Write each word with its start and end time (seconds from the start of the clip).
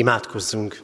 Imádkozzunk! 0.00 0.80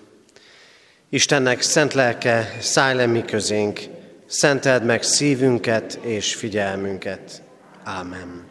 Istennek 1.09 1.61
szent 1.61 1.95
lelke, 1.95 2.57
szállj 2.61 2.97
le 2.97 3.07
mi 3.07 3.25
közénk, 3.25 3.81
szenteld 4.27 4.85
meg 4.85 5.03
szívünket 5.03 5.99
és 6.03 6.35
figyelmünket. 6.35 7.43
Ámen. 7.85 8.45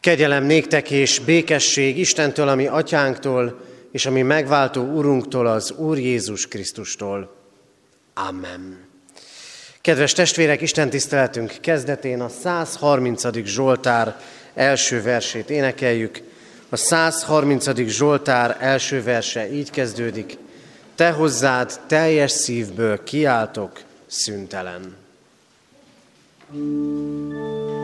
Kegyelem 0.00 0.44
néktek 0.44 0.90
és 0.90 1.18
békesség 1.18 1.98
Istentől, 1.98 2.48
ami 2.48 2.66
atyánktól, 2.66 3.60
és 3.92 4.06
ami 4.06 4.22
megváltó 4.22 4.82
Urunktól, 4.82 5.46
az 5.46 5.70
Úr 5.70 5.98
Jézus 5.98 6.48
Krisztustól. 6.48 7.36
Amen. 8.14 8.88
Kedves 9.80 10.12
testvérek, 10.12 10.60
Isten 10.60 10.90
tiszteletünk 10.90 11.54
kezdetén 11.60 12.20
a 12.20 12.28
130. 12.28 13.44
Zsoltár 13.44 14.16
első 14.54 15.02
versét 15.02 15.50
énekeljük. 15.50 16.34
A 16.68 16.76
130. 16.76 17.86
Zsoltár 17.86 18.56
első 18.60 19.02
verse 19.02 19.52
így 19.52 19.70
kezdődik. 19.70 20.38
Te 20.94 21.10
hozzád 21.10 21.80
teljes 21.86 22.30
szívből 22.30 23.02
kiáltok 23.04 23.80
szüntelen. 24.06 24.96
thank 26.48 27.70
you 27.70 27.75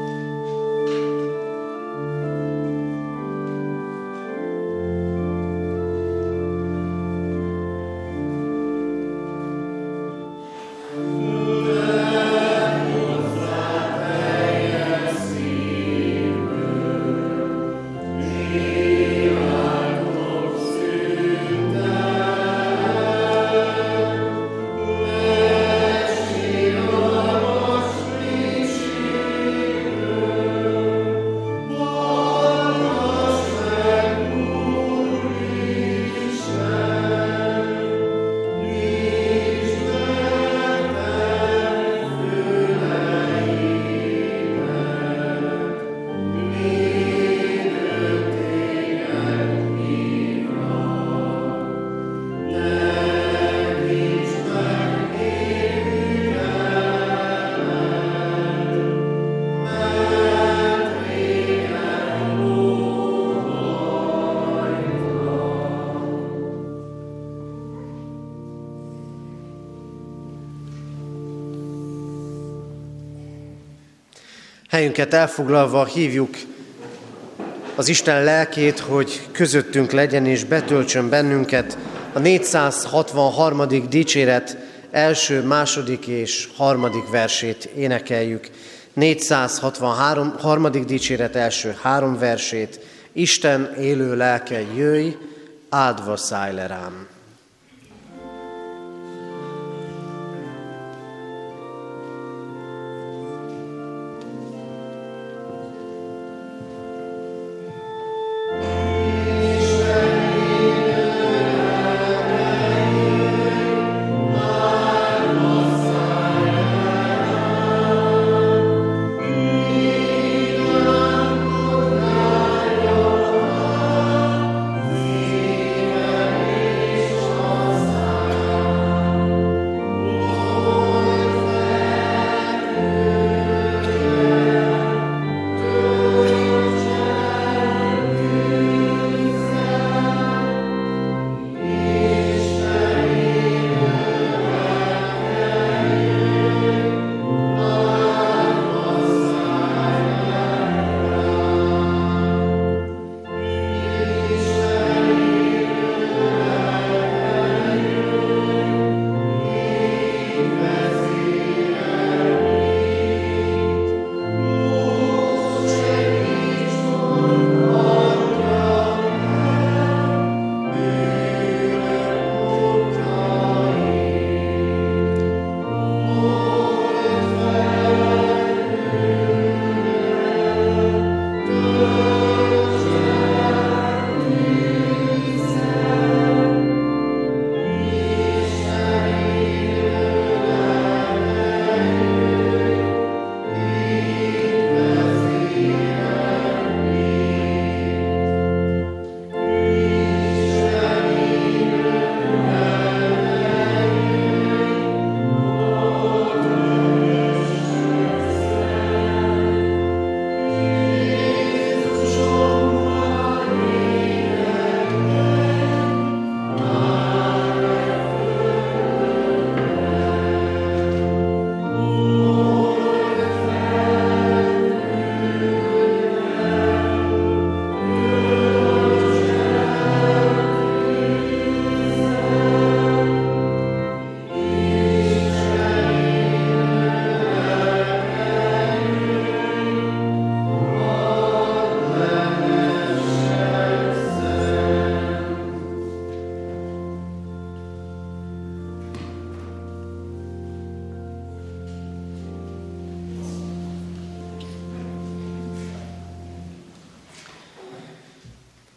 Helyünket 74.73 75.15
elfoglalva 75.15 75.85
hívjuk 75.85 76.37
az 77.75 77.89
Isten 77.89 78.25
lelkét, 78.25 78.79
hogy 78.79 79.29
közöttünk 79.33 79.91
legyen 79.91 80.27
és 80.27 80.45
betöltsön 80.45 81.09
bennünket. 81.09 81.79
A 82.13 82.19
463. 82.19 83.89
dicséret 83.89 84.57
első, 84.91 85.43
második 85.43 86.07
és 86.07 86.49
harmadik 86.57 87.11
versét 87.11 87.65
énekeljük. 87.65 88.51
463. 88.93 90.71
dicséret 90.87 91.37
első 91.37 91.77
három 91.83 92.19
versét. 92.19 92.81
Isten 93.13 93.75
élő 93.79 94.17
lelke, 94.17 94.61
jöjj, 94.77 95.09
áldva 95.69 96.17
szállj 96.17 96.55
le 96.55 96.67
rám. 96.67 97.07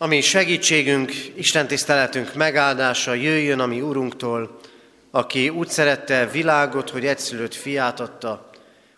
Ami 0.06 0.22
segítségünk, 0.22 1.12
Isten 1.36 1.68
tiszteletünk 1.68 2.34
megáldása 2.34 3.14
jöjjön 3.14 3.60
a 3.60 3.66
mi 3.66 3.82
Urunktól, 3.82 4.60
aki 5.12 5.50
úgy 5.50 5.68
szerette 5.68 6.28
világot, 6.28 6.90
hogy 6.90 7.06
egyszülött 7.06 7.54
fiát 7.54 8.00
adta, 8.00 8.50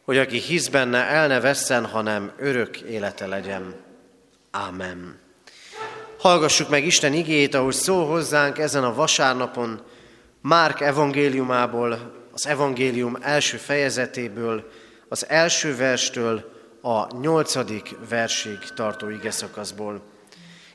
hogy 0.04 0.18
aki 0.18 0.38
hisz 0.38 0.68
benne, 0.68 1.04
el 1.04 1.28
ne 1.28 1.40
vesszen, 1.40 1.86
hanem 1.86 2.32
örök 2.38 2.78
élete 2.78 3.28
legyen. 3.28 3.76
Ámen. 4.52 5.20
Hallgassuk 6.20 6.70
meg 6.70 6.86
Isten 6.86 7.14
igéjét, 7.14 7.56
ahogy 7.56 7.74
szól 7.74 8.06
hozzánk 8.06 8.58
ezen 8.58 8.84
a 8.84 8.94
vasárnapon, 8.94 9.82
Márk 10.42 10.82
evangéliumából, 10.82 12.14
az 12.32 12.48
evangélium 12.48 13.18
első 13.22 13.58
fejezetéből, 13.58 14.70
az 15.10 15.30
első 15.30 15.76
verstől 15.76 16.52
a 16.82 17.18
nyolcadik 17.22 17.96
versig 18.10 18.60
tartó 18.76 19.10
ige 19.10 19.32
szakaszból. 19.32 20.16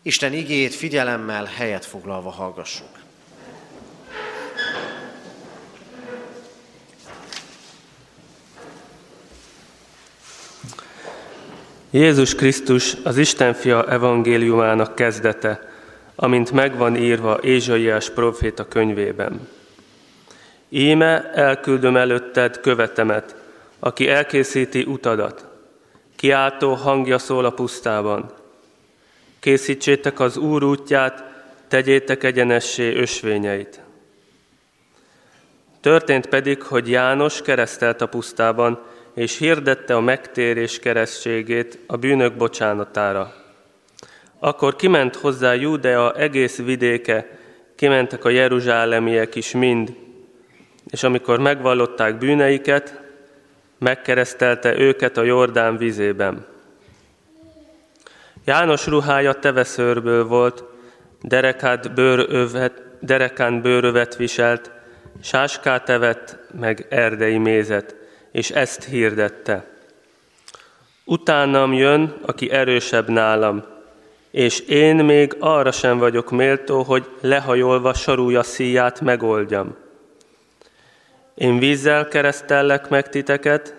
Isten 0.02 0.32
igéjét 0.32 0.74
figyelemmel 0.74 1.44
helyet 1.44 1.84
foglalva 1.84 2.30
hallgassuk. 2.30 2.88
Jézus 11.90 12.34
Krisztus 12.34 12.96
az 13.04 13.16
Isten 13.16 13.54
fia 13.54 13.90
evangéliumának 13.90 14.94
kezdete, 14.94 15.70
amint 16.14 16.52
megvan 16.52 16.96
írva 16.96 17.38
Ézsaiás 17.42 18.10
proféta 18.10 18.68
könyvében. 18.68 19.48
Íme 20.68 21.30
elküldöm 21.30 21.96
előtted 21.96 22.60
követemet, 22.60 23.36
aki 23.78 24.08
elkészíti 24.08 24.82
utadat. 24.82 25.46
Kiáltó 26.16 26.74
hangja 26.74 27.18
szól 27.18 27.44
a 27.44 27.50
pusztában. 27.50 28.41
Készítsétek 29.42 30.20
az 30.20 30.36
Úr 30.36 30.62
útját, 30.62 31.24
tegyétek 31.68 32.24
egyenessé 32.24 32.94
ösvényeit. 32.94 33.80
Történt 35.80 36.26
pedig, 36.26 36.62
hogy 36.62 36.90
János 36.90 37.42
keresztelt 37.42 38.00
a 38.00 38.06
pusztában, 38.06 38.82
és 39.14 39.38
hirdette 39.38 39.94
a 39.94 40.00
megtérés 40.00 40.78
keresztségét 40.78 41.78
a 41.86 41.96
bűnök 41.96 42.36
bocsánatára. 42.36 43.34
Akkor 44.38 44.76
kiment 44.76 45.16
hozzá 45.16 45.52
Júdea 45.52 46.12
egész 46.12 46.56
vidéke, 46.56 47.38
kimentek 47.76 48.24
a 48.24 48.30
jeruzsálemiek 48.30 49.34
is 49.34 49.52
mind, 49.52 49.94
és 50.90 51.02
amikor 51.02 51.38
megvallották 51.38 52.18
bűneiket, 52.18 53.00
megkeresztelte 53.78 54.78
őket 54.78 55.16
a 55.16 55.22
Jordán 55.22 55.76
vizében. 55.76 56.51
János 58.44 58.86
ruhája 58.86 59.32
teveszőrből 59.32 60.26
volt, 60.26 60.64
derekát 61.20 61.94
bőrövet, 61.94 62.82
derekán 63.00 63.60
bőrövet 63.60 64.16
viselt, 64.16 64.70
sáskát 65.22 65.88
evett, 65.88 66.38
meg 66.60 66.86
erdei 66.88 67.38
mézet, 67.38 67.96
és 68.32 68.50
ezt 68.50 68.84
hirdette. 68.84 69.64
Utánam 71.04 71.72
jön, 71.72 72.14
aki 72.22 72.50
erősebb 72.50 73.08
nálam, 73.08 73.64
és 74.30 74.60
én 74.60 74.96
még 74.96 75.36
arra 75.38 75.72
sem 75.72 75.98
vagyok 75.98 76.30
méltó, 76.30 76.82
hogy 76.82 77.08
lehajolva 77.20 77.94
sarúja 77.94 78.42
szíját 78.42 79.00
megoldjam. 79.00 79.76
Én 81.34 81.58
vízzel 81.58 82.08
keresztellek 82.08 82.88
meg 82.88 83.08
titeket, 83.08 83.74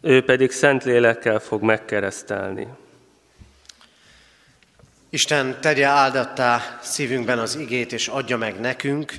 ő 0.00 0.24
pedig 0.24 0.50
szent 0.50 0.84
lélekkel 0.84 1.38
fog 1.38 1.62
megkeresztelni. 1.62 2.68
Isten 5.16 5.60
tegye 5.60 5.86
áldattá 5.86 6.78
szívünkben 6.82 7.38
az 7.38 7.54
igét, 7.54 7.92
és 7.92 8.08
adja 8.08 8.36
meg 8.36 8.60
nekünk, 8.60 9.14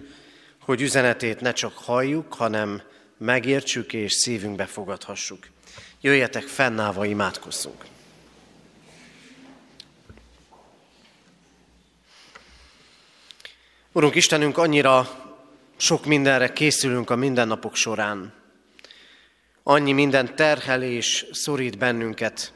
hogy 0.62 0.82
üzenetét 0.82 1.42
ne 1.42 1.52
csak 1.52 1.74
halljuk, 1.76 2.34
hanem 2.34 2.82
megértsük 3.18 3.94
és 3.94 4.14
szívünkbe 4.14 4.66
fogadhassuk. 4.66 5.48
Jöjjetek 6.02 6.44
fennállva, 6.44 7.06
imádkozzunk! 7.06 7.86
Urunk 13.92 14.16
Istenünk, 14.16 14.58
annyira 14.58 15.10
sok 15.78 16.06
mindenre 16.06 16.54
készülünk 16.54 17.10
a 17.10 17.16
mindennapok 17.16 17.76
során. 17.76 18.34
Annyi 19.64 19.92
minden 19.92 20.36
terhelés 20.36 21.26
szorít 21.32 21.78
bennünket. 21.78 22.54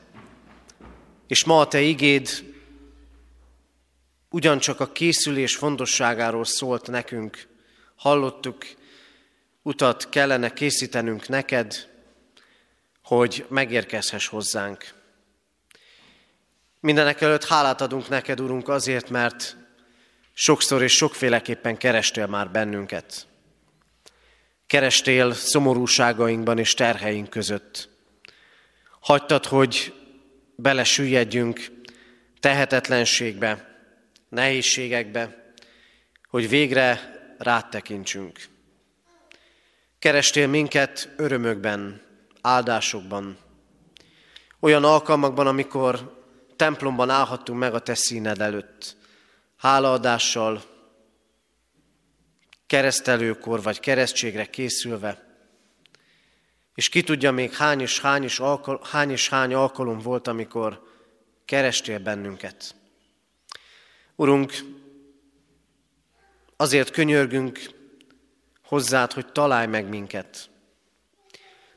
És 1.28 1.44
ma 1.44 1.60
a 1.60 1.68
Te 1.68 1.80
igéd 1.82 2.50
ugyancsak 4.32 4.80
a 4.80 4.92
készülés 4.92 5.56
fontosságáról 5.56 6.46
szólt 6.46 6.88
nekünk. 6.88 7.48
Hallottuk, 7.96 8.66
utat 9.62 10.10
kellene 10.10 10.54
készítenünk 10.54 11.28
neked, 11.28 11.90
hogy 13.04 13.46
megérkezhess 13.50 14.28
hozzánk. 14.28 14.94
Mindenek 16.80 17.22
előtt 17.22 17.46
hálát 17.46 17.82
adunk 17.82 18.10
neked, 18.10 18.40
Urunk, 18.40 18.70
azért, 18.70 19.10
mert 19.10 19.56
sokszor 20.34 20.84
és 20.84 20.94
sokféleképpen 20.94 21.78
kerestél 21.78 22.28
már 22.28 22.52
bennünket. 22.52 23.28
Kerestél 24.68 25.34
szomorúságainkban 25.34 26.58
és 26.58 26.74
terheink 26.74 27.30
között. 27.30 27.90
Hagytad, 29.00 29.46
hogy 29.46 29.94
belesüllyedjünk 30.56 31.66
tehetetlenségbe, 32.40 33.71
nehézségekbe, 34.32 35.54
hogy 36.30 36.50
végre 36.50 37.00
rád 37.38 37.70
tekintsünk. 37.70 38.40
Kerestél 40.00 40.48
minket 40.48 41.14
örömökben, 41.18 42.02
áldásokban, 42.42 43.38
olyan 44.60 44.84
alkalmakban, 44.84 45.48
amikor 45.48 46.24
templomban 46.56 47.10
állhattunk 47.10 47.60
meg 47.60 47.74
a 47.74 47.80
te 47.80 47.96
színed 47.96 48.42
előtt, 48.42 48.96
hálaadással, 49.58 50.64
keresztelőkor 52.68 53.62
vagy 53.62 53.80
keresztségre 53.80 54.46
készülve, 54.46 55.30
és 56.76 56.90
ki 56.90 57.04
tudja 57.04 57.32
még 57.32 57.54
hány 57.54 57.80
és 57.80 58.00
hány, 58.00 58.24
és 58.24 58.40
alkal, 58.40 58.82
hány, 58.92 59.10
és 59.10 59.30
hány 59.30 59.54
alkalom 59.54 60.00
volt, 60.00 60.28
amikor 60.28 60.84
kerestél 61.46 62.00
bennünket. 62.00 62.76
Urunk, 64.22 64.54
azért 66.58 66.92
könyörgünk 66.92 67.60
hozzád, 68.64 69.12
hogy 69.12 69.32
találj 69.32 69.68
meg 69.68 69.90
minket. 69.90 70.50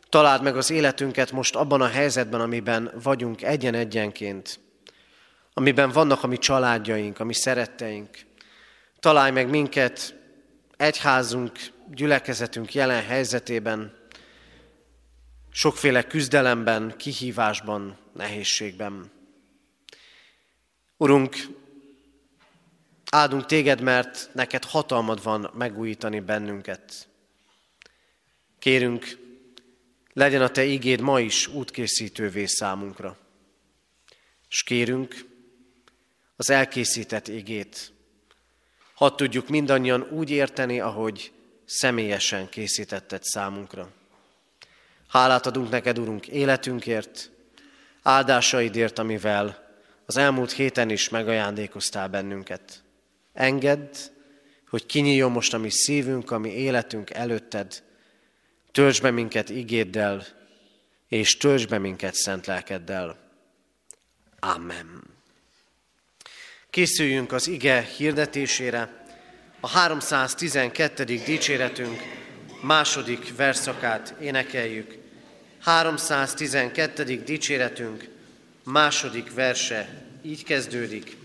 Találd 0.09 0.43
meg 0.43 0.57
az 0.57 0.71
életünket 0.71 1.33
most 1.33 1.55
abban 1.55 1.81
a 1.81 1.87
helyzetben, 1.87 2.41
amiben 2.41 2.91
vagyunk 3.03 3.43
egyen-egyenként, 3.43 4.61
amiben 5.53 5.91
vannak 5.91 6.23
a 6.23 6.27
mi 6.27 6.39
családjaink, 6.39 7.19
a 7.19 7.25
mi 7.25 7.35
szeretteink. 7.35 8.19
Találj 9.01 9.31
meg 9.31 9.51
minket 9.51 10.15
egyházunk, 10.77 11.59
gyülekezetünk 11.91 12.75
jelen 12.75 13.03
helyzetében, 13.03 13.97
sokféle 15.51 16.03
küzdelemben, 16.07 16.95
kihívásban, 16.97 17.99
nehézségben. 18.13 19.11
Urunk, 20.97 21.37
áldunk 23.15 23.47
téged, 23.47 23.81
mert 23.81 24.31
neked 24.33 24.65
hatalmad 24.65 25.23
van 25.23 25.51
megújítani 25.55 26.21
bennünket. 26.21 27.09
Kérünk, 28.59 29.19
legyen 30.13 30.43
a 30.43 30.49
te 30.49 30.65
igéd 30.65 31.01
ma 31.01 31.21
is 31.21 31.47
útkészítővé 31.47 32.47
számunkra. 32.47 33.17
És 34.49 34.63
kérünk, 34.63 35.27
az 36.37 36.51
elkészített 36.51 37.29
igét, 37.29 37.93
hadd 38.95 39.17
tudjuk 39.17 39.49
mindannyian 39.49 40.03
úgy 40.11 40.31
érteni, 40.31 40.81
ahogy 40.81 41.33
személyesen 41.65 42.49
készítetted 42.49 43.23
számunkra. 43.23 43.91
Hálát 45.09 45.47
adunk 45.47 45.71
neked, 45.71 45.99
Urunk, 45.99 46.27
életünkért, 46.27 47.31
áldásaidért, 48.03 48.99
amivel 48.99 49.77
az 50.07 50.17
elmúlt 50.17 50.53
héten 50.53 50.91
is 50.91 51.09
megajándékoztál 51.09 52.09
bennünket. 52.09 52.84
Engedd, 53.35 53.95
hogy 54.69 54.87
kinyíljon 54.87 55.31
most 55.31 55.55
a 55.55 55.59
mi 55.59 55.71
szívünk, 55.71 56.31
a 56.31 56.39
mi 56.39 56.51
életünk 56.51 57.11
előtted, 57.11 57.83
töltsd 58.73 59.03
be 59.03 59.11
minket 59.11 59.49
igéddel, 59.49 60.27
és 61.09 61.37
töltsd 61.37 61.69
be 61.69 61.79
minket 61.79 62.15
szent 62.15 62.47
lelkeddel. 62.47 63.19
Amen. 64.39 65.03
Készüljünk 66.71 67.33
az 67.33 67.49
ige 67.49 67.81
hirdetésére. 67.83 69.05
A 69.61 69.69
312. 69.69 71.05
dicséretünk 71.05 72.01
második 72.63 73.37
verszakát 73.37 74.15
énekeljük. 74.21 74.99
312. 75.61 77.05
dicséretünk 77.05 78.09
második 78.65 79.35
verse 79.35 80.07
így 80.23 80.45
kezdődik. 80.45 81.17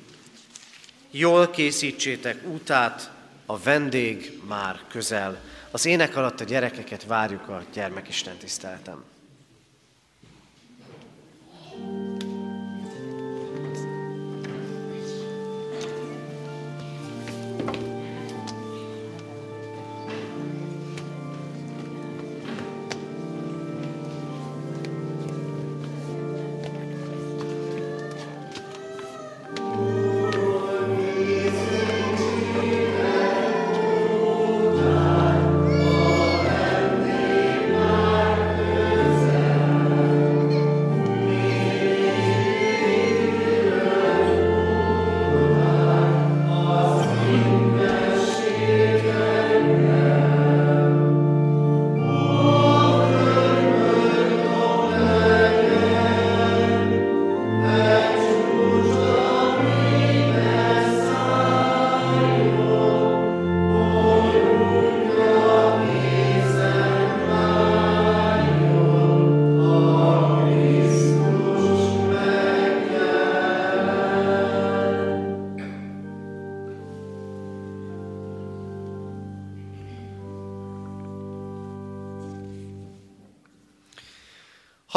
Jól 1.12 1.50
készítsétek 1.50 2.48
útát, 2.48 3.12
a 3.46 3.58
vendég 3.58 4.40
már 4.48 4.80
közel. 4.88 5.42
Az 5.72 5.86
ének 5.86 6.16
alatt 6.16 6.40
a 6.40 6.44
gyerekeket 6.44 7.06
várjuk 7.06 7.48
a 7.48 7.64
gyermekisten 7.74 8.38
tiszteletem. 8.38 9.04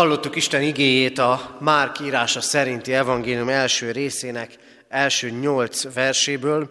Hallottuk 0.02 0.36
Isten 0.36 0.62
igéjét 0.62 1.18
a 1.18 1.56
Márk 1.60 2.00
írása 2.00 2.40
szerinti 2.40 2.94
evangélium 2.94 3.48
első 3.48 3.90
részének 3.90 4.56
első 4.88 5.30
nyolc 5.30 5.92
verséből. 5.94 6.70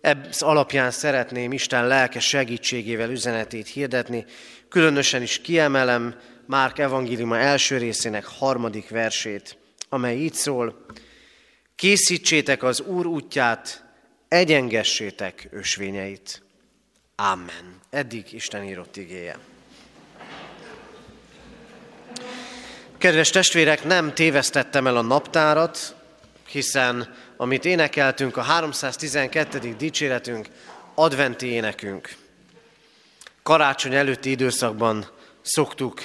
Ez 0.00 0.42
alapján 0.42 0.90
szeretném 0.90 1.52
Isten 1.52 1.86
lelke 1.86 2.20
segítségével 2.20 3.10
üzenetét 3.10 3.66
hirdetni. 3.66 4.24
Különösen 4.68 5.22
is 5.22 5.40
kiemelem 5.40 6.14
Márk 6.46 6.78
evangéliuma 6.78 7.38
első 7.38 7.76
részének 7.76 8.24
harmadik 8.24 8.88
versét, 8.88 9.58
amely 9.88 10.16
így 10.16 10.34
szól. 10.34 10.86
Készítsétek 11.76 12.62
az 12.62 12.80
Úr 12.80 13.06
útját, 13.06 13.84
egyengessétek 14.28 15.48
ösvényeit. 15.50 16.42
Amen. 17.16 17.80
Eddig 17.90 18.32
Isten 18.32 18.64
írott 18.64 18.96
igéje. 18.96 19.36
Kedves 22.98 23.30
testvérek, 23.30 23.84
nem 23.84 24.14
tévesztettem 24.14 24.86
el 24.86 24.96
a 24.96 25.02
naptárat, 25.02 25.94
hiszen 26.48 27.14
amit 27.36 27.64
énekeltünk, 27.64 28.36
a 28.36 28.40
312. 28.40 29.74
dicséretünk, 29.78 30.48
adventi 30.94 31.46
énekünk. 31.46 32.14
Karácsony 33.42 33.94
előtti 33.94 34.30
időszakban 34.30 35.06
szoktuk 35.42 36.02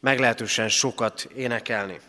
meglehetősen 0.00 0.68
sokat 0.68 1.28
énekelni. 1.36 2.00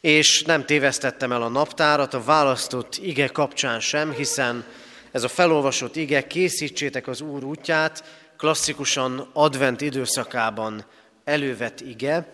És 0.00 0.42
nem 0.42 0.64
tévesztettem 0.64 1.32
el 1.32 1.42
a 1.42 1.48
naptárat 1.48 2.14
a 2.14 2.24
választott 2.24 2.96
ige 3.02 3.26
kapcsán 3.26 3.80
sem, 3.80 4.12
hiszen 4.12 4.64
ez 5.10 5.22
a 5.22 5.28
felolvasott 5.28 5.96
ige, 5.96 6.26
készítsétek 6.26 7.06
az 7.06 7.20
Úr 7.20 7.44
útját, 7.44 8.04
klasszikusan 8.36 9.30
advent 9.32 9.80
időszakában 9.80 10.84
elővett 11.24 11.80
ige, 11.80 12.26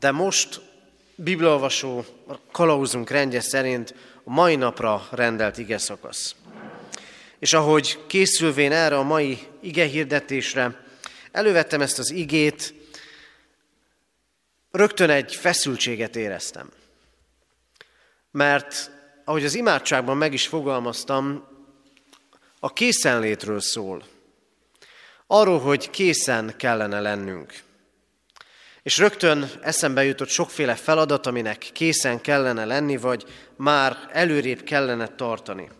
de 0.00 0.10
most 0.10 0.60
bibliolvasó 1.14 2.04
kalauzunk 2.52 3.10
rendje 3.10 3.40
szerint 3.40 3.94
a 4.24 4.30
mai 4.30 4.56
napra 4.56 5.08
rendelt 5.10 5.58
ige 5.58 5.78
szakasz. 5.78 6.34
És 7.38 7.52
ahogy 7.52 7.98
készülvén 8.06 8.72
erre 8.72 8.96
a 8.96 9.02
mai 9.02 9.38
ige 9.60 9.84
hirdetésre, 9.84 10.84
elővettem 11.32 11.80
ezt 11.80 11.98
az 11.98 12.10
igét, 12.10 12.74
rögtön 14.70 15.10
egy 15.10 15.34
feszültséget 15.34 16.16
éreztem. 16.16 16.70
Mert 18.30 18.90
ahogy 19.24 19.44
az 19.44 19.54
imádságban 19.54 20.16
meg 20.16 20.32
is 20.32 20.46
fogalmaztam, 20.46 21.46
a 22.60 22.72
készenlétről 22.72 23.60
szól. 23.60 24.04
Arról, 25.26 25.58
hogy 25.58 25.90
készen 25.90 26.54
kellene 26.56 27.00
lennünk. 27.00 27.62
És 28.88 28.98
rögtön 28.98 29.50
eszembe 29.60 30.04
jutott 30.04 30.28
sokféle 30.28 30.74
feladat, 30.74 31.26
aminek 31.26 31.58
készen 31.72 32.20
kellene 32.20 32.64
lenni, 32.64 32.96
vagy 32.96 33.24
már 33.56 33.96
előrébb 34.12 34.62
kellene 34.62 35.08
tartani. 35.08 35.70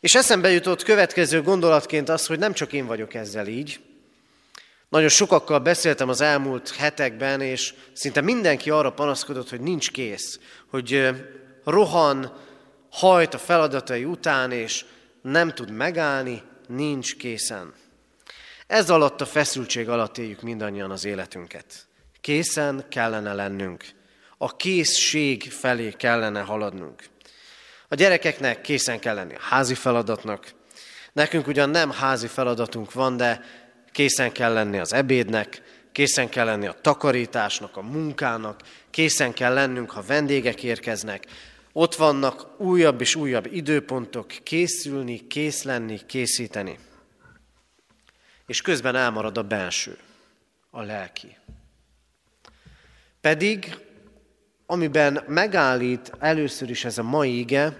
És 0.00 0.14
eszembe 0.14 0.50
jutott 0.50 0.82
következő 0.82 1.42
gondolatként 1.42 2.08
az, 2.08 2.26
hogy 2.26 2.38
nem 2.38 2.52
csak 2.52 2.72
én 2.72 2.86
vagyok 2.86 3.14
ezzel 3.14 3.46
így. 3.46 3.80
Nagyon 4.88 5.08
sokakkal 5.08 5.58
beszéltem 5.58 6.08
az 6.08 6.20
elmúlt 6.20 6.70
hetekben, 6.70 7.40
és 7.40 7.74
szinte 7.92 8.20
mindenki 8.20 8.70
arra 8.70 8.92
panaszkodott, 8.92 9.50
hogy 9.50 9.60
nincs 9.60 9.90
kész, 9.90 10.40
hogy 10.70 11.08
rohan, 11.64 12.32
hajt 12.90 13.34
a 13.34 13.38
feladatai 13.38 14.04
után, 14.04 14.52
és 14.52 14.84
nem 15.22 15.54
tud 15.54 15.70
megállni, 15.70 16.42
nincs 16.68 17.16
készen. 17.16 17.74
Ez 18.66 18.90
alatt 18.90 19.20
a 19.20 19.26
feszültség 19.26 19.88
alatt 19.88 20.18
éljük 20.18 20.42
mindannyian 20.42 20.90
az 20.90 21.04
életünket. 21.04 21.86
Készen 22.20 22.84
kellene 22.88 23.32
lennünk. 23.32 23.84
A 24.38 24.56
készség 24.56 25.50
felé 25.50 25.90
kellene 25.90 26.40
haladnunk. 26.40 27.04
A 27.88 27.94
gyerekeknek 27.94 28.60
készen 28.60 28.98
kell 28.98 29.14
lenni 29.14 29.34
a 29.34 29.40
házi 29.40 29.74
feladatnak. 29.74 30.52
Nekünk 31.12 31.46
ugyan 31.46 31.70
nem 31.70 31.90
házi 31.90 32.26
feladatunk 32.26 32.92
van, 32.92 33.16
de 33.16 33.44
készen 33.92 34.32
kell 34.32 34.52
lenni 34.52 34.78
az 34.78 34.92
ebédnek, 34.92 35.62
készen 35.92 36.28
kell 36.28 36.44
lenni 36.44 36.66
a 36.66 36.76
takarításnak, 36.80 37.76
a 37.76 37.82
munkának, 37.82 38.60
készen 38.90 39.32
kell 39.32 39.54
lennünk, 39.54 39.90
ha 39.90 40.02
vendégek 40.02 40.62
érkeznek. 40.62 41.26
Ott 41.72 41.94
vannak 41.94 42.60
újabb 42.60 43.00
és 43.00 43.14
újabb 43.14 43.46
időpontok, 43.52 44.26
készülni, 44.42 45.26
kész 45.26 45.62
lenni, 45.62 46.00
készíteni 46.06 46.78
és 48.46 48.60
közben 48.62 48.96
elmarad 48.96 49.38
a 49.38 49.42
belső, 49.42 49.98
a 50.70 50.82
lelki. 50.82 51.36
Pedig, 53.20 53.78
amiben 54.66 55.24
megállít 55.26 56.12
először 56.18 56.70
is 56.70 56.84
ez 56.84 56.98
a 56.98 57.02
mai 57.02 57.38
ige, 57.38 57.76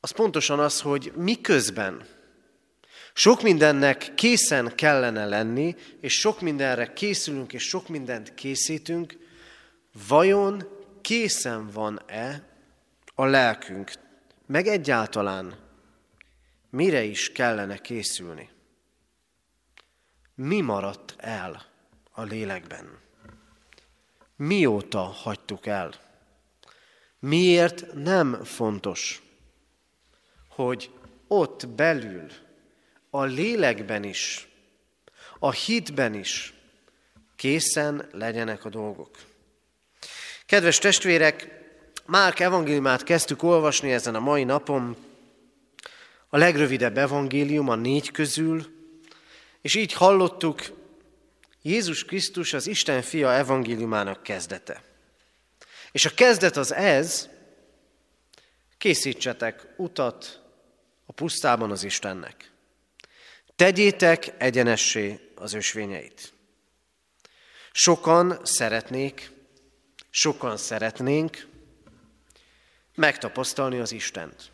az 0.00 0.10
pontosan 0.10 0.58
az, 0.58 0.80
hogy 0.80 1.12
miközben 1.16 2.06
sok 3.12 3.42
mindennek 3.42 4.12
készen 4.14 4.72
kellene 4.74 5.26
lenni, 5.26 5.76
és 6.00 6.18
sok 6.18 6.40
mindenre 6.40 6.92
készülünk, 6.92 7.52
és 7.52 7.62
sok 7.62 7.88
mindent 7.88 8.34
készítünk, 8.34 9.16
vajon 10.08 10.68
készen 11.00 11.70
van-e 11.70 12.42
a 13.14 13.24
lelkünk, 13.24 13.92
meg 14.46 14.66
egyáltalán 14.66 15.54
mire 16.70 17.02
is 17.02 17.32
kellene 17.32 17.76
készülni? 17.76 18.48
Mi 20.42 20.60
maradt 20.60 21.14
el 21.16 21.66
a 22.10 22.22
lélekben? 22.22 22.98
Mióta 24.36 25.00
hagytuk 25.00 25.66
el? 25.66 25.94
Miért 27.18 27.92
nem 27.94 28.44
fontos, 28.44 29.22
hogy 30.48 30.90
ott 31.28 31.68
belül, 31.68 32.26
a 33.10 33.22
lélekben 33.22 34.04
is, 34.04 34.48
a 35.38 35.50
hitben 35.50 36.14
is 36.14 36.54
készen 37.36 38.08
legyenek 38.12 38.64
a 38.64 38.68
dolgok? 38.68 39.18
Kedves 40.46 40.78
testvérek, 40.78 41.58
Márk 42.06 42.40
evangéliumát 42.40 43.02
kezdtük 43.02 43.42
olvasni 43.42 43.92
ezen 43.92 44.14
a 44.14 44.20
mai 44.20 44.44
napon. 44.44 44.96
A 46.28 46.36
legrövidebb 46.36 46.98
evangélium 46.98 47.68
a 47.68 47.74
négy 47.74 48.10
közül, 48.10 48.79
és 49.62 49.74
így 49.74 49.92
hallottuk, 49.92 50.62
Jézus 51.62 52.04
Krisztus 52.04 52.52
az 52.52 52.66
Isten 52.66 53.02
fia 53.02 53.32
evangéliumának 53.32 54.22
kezdete. 54.22 54.82
És 55.92 56.04
a 56.04 56.14
kezdet 56.14 56.56
az 56.56 56.72
ez, 56.72 57.28
Készítsetek 58.80 59.66
utat 59.76 60.40
a 61.06 61.12
pusztában 61.12 61.70
az 61.70 61.82
Istennek. 61.82 62.50
Tegyétek 63.56 64.34
egyenessé 64.38 65.30
az 65.34 65.52
ösvényeit. 65.52 66.32
Sokan 67.72 68.40
szeretnék, 68.42 69.30
sokan 70.10 70.56
szeretnénk 70.56 71.46
megtapasztalni 72.94 73.78
az 73.78 73.92
Istent. 73.92 74.50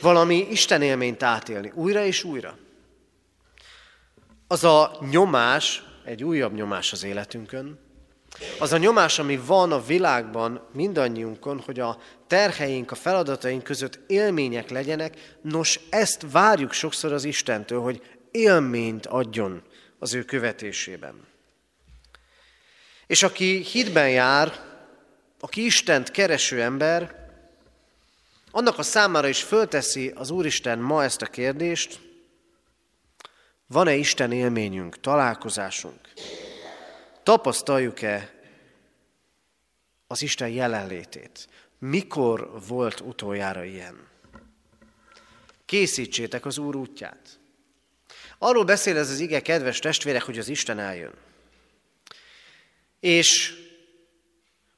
Valami 0.00 0.46
Isten 0.50 0.82
élményt 0.82 1.22
átélni, 1.22 1.70
újra 1.74 2.04
és 2.04 2.24
újra. 2.24 2.58
Az 4.46 4.64
a 4.64 4.98
nyomás, 5.10 5.82
egy 6.04 6.24
újabb 6.24 6.54
nyomás 6.54 6.92
az 6.92 7.04
életünkön, 7.04 7.78
az 8.58 8.72
a 8.72 8.78
nyomás, 8.78 9.18
ami 9.18 9.36
van 9.36 9.72
a 9.72 9.84
világban 9.84 10.68
mindannyiunkon, 10.72 11.60
hogy 11.60 11.80
a 11.80 11.98
terheink, 12.26 12.90
a 12.90 12.94
feladataink 12.94 13.62
között 13.62 14.00
élmények 14.06 14.70
legyenek, 14.70 15.36
nos, 15.42 15.80
ezt 15.90 16.26
várjuk 16.30 16.72
sokszor 16.72 17.12
az 17.12 17.24
Istentől, 17.24 17.80
hogy 17.80 18.02
élményt 18.30 19.06
adjon 19.06 19.62
az 19.98 20.14
ő 20.14 20.22
követésében. 20.22 21.26
És 23.06 23.22
aki 23.22 23.62
hitben 23.62 24.10
jár, 24.10 24.52
aki 25.40 25.64
Istent 25.64 26.10
kereső 26.10 26.62
ember, 26.62 27.28
annak 28.50 28.78
a 28.78 28.82
számára 28.82 29.28
is 29.28 29.42
fölteszi 29.42 30.12
az 30.14 30.30
Úristen 30.30 30.78
ma 30.78 31.02
ezt 31.04 31.22
a 31.22 31.26
kérdést, 31.26 32.00
van-e 33.66 33.94
Isten 33.94 34.32
élményünk, 34.32 35.00
találkozásunk? 35.00 36.00
Tapasztaljuk-e 37.22 38.32
az 40.06 40.22
Isten 40.22 40.48
jelenlétét? 40.48 41.48
Mikor 41.78 42.60
volt 42.68 43.00
utoljára 43.00 43.64
ilyen? 43.64 44.06
Készítsétek 45.64 46.46
az 46.46 46.58
Úr 46.58 46.76
útját. 46.76 47.38
Arról 48.38 48.64
beszél 48.64 48.96
ez 48.96 49.10
az 49.10 49.20
ige, 49.20 49.40
kedves 49.40 49.78
testvérek, 49.78 50.22
hogy 50.22 50.38
az 50.38 50.48
Isten 50.48 50.78
eljön. 50.78 51.14
És 53.00 53.54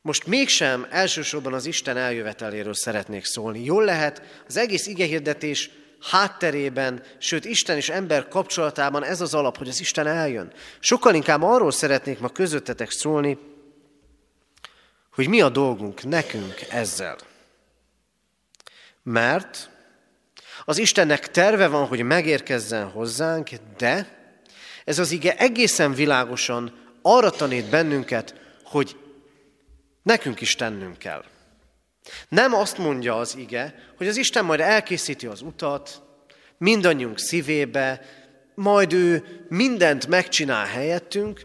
most 0.01 0.27
mégsem 0.27 0.87
elsősorban 0.91 1.55
az 1.55 1.67
Isten 1.67 1.97
eljöveteléről 1.97 2.75
szeretnék 2.75 3.25
szólni. 3.25 3.65
Jól 3.65 3.85
lehet, 3.85 4.43
az 4.49 4.57
egész 4.57 4.87
igehirdetés 4.87 5.71
hátterében, 6.01 7.03
sőt 7.19 7.45
Isten 7.45 7.77
és 7.77 7.89
ember 7.89 8.29
kapcsolatában 8.29 9.05
ez 9.05 9.21
az 9.21 9.35
alap, 9.35 9.57
hogy 9.57 9.69
az 9.69 9.81
Isten 9.81 10.07
eljön. 10.07 10.53
Sokkal 10.81 11.15
inkább 11.15 11.43
arról 11.43 11.71
szeretnék 11.71 12.19
ma 12.19 12.29
közöttetek 12.29 12.91
szólni, 12.91 13.39
hogy 15.13 15.29
mi 15.29 15.41
a 15.41 15.49
dolgunk 15.49 16.05
nekünk 16.05 16.61
ezzel. 16.71 17.17
Mert 19.03 19.71
az 20.65 20.79
Istennek 20.79 21.31
terve 21.31 21.69
van, 21.69 21.87
hogy 21.87 22.03
megérkezzen 22.03 22.91
hozzánk, 22.91 23.51
de 23.77 24.17
ez 24.85 24.99
az 24.99 25.11
ige 25.11 25.37
egészen 25.37 25.95
világosan 25.95 26.73
arra 27.03 27.31
tanít 27.31 27.71
bennünket, 27.71 28.35
hogy 28.65 28.97
nekünk 30.03 30.41
is 30.41 30.55
tennünk 30.55 30.99
kell. 30.99 31.25
Nem 32.29 32.55
azt 32.55 32.79
mondja 32.79 33.17
az 33.17 33.37
ige, 33.37 33.75
hogy 33.97 34.09
az 34.09 34.17
Isten 34.17 34.45
majd 34.45 34.61
elkészíti 34.61 35.27
az 35.27 35.41
utat, 35.41 36.03
mindannyiunk 36.59 37.19
szívébe, 37.19 38.01
majd 38.55 38.93
ő 38.93 39.25
mindent 39.49 40.07
megcsinál 40.07 40.67
helyettünk, 40.67 41.41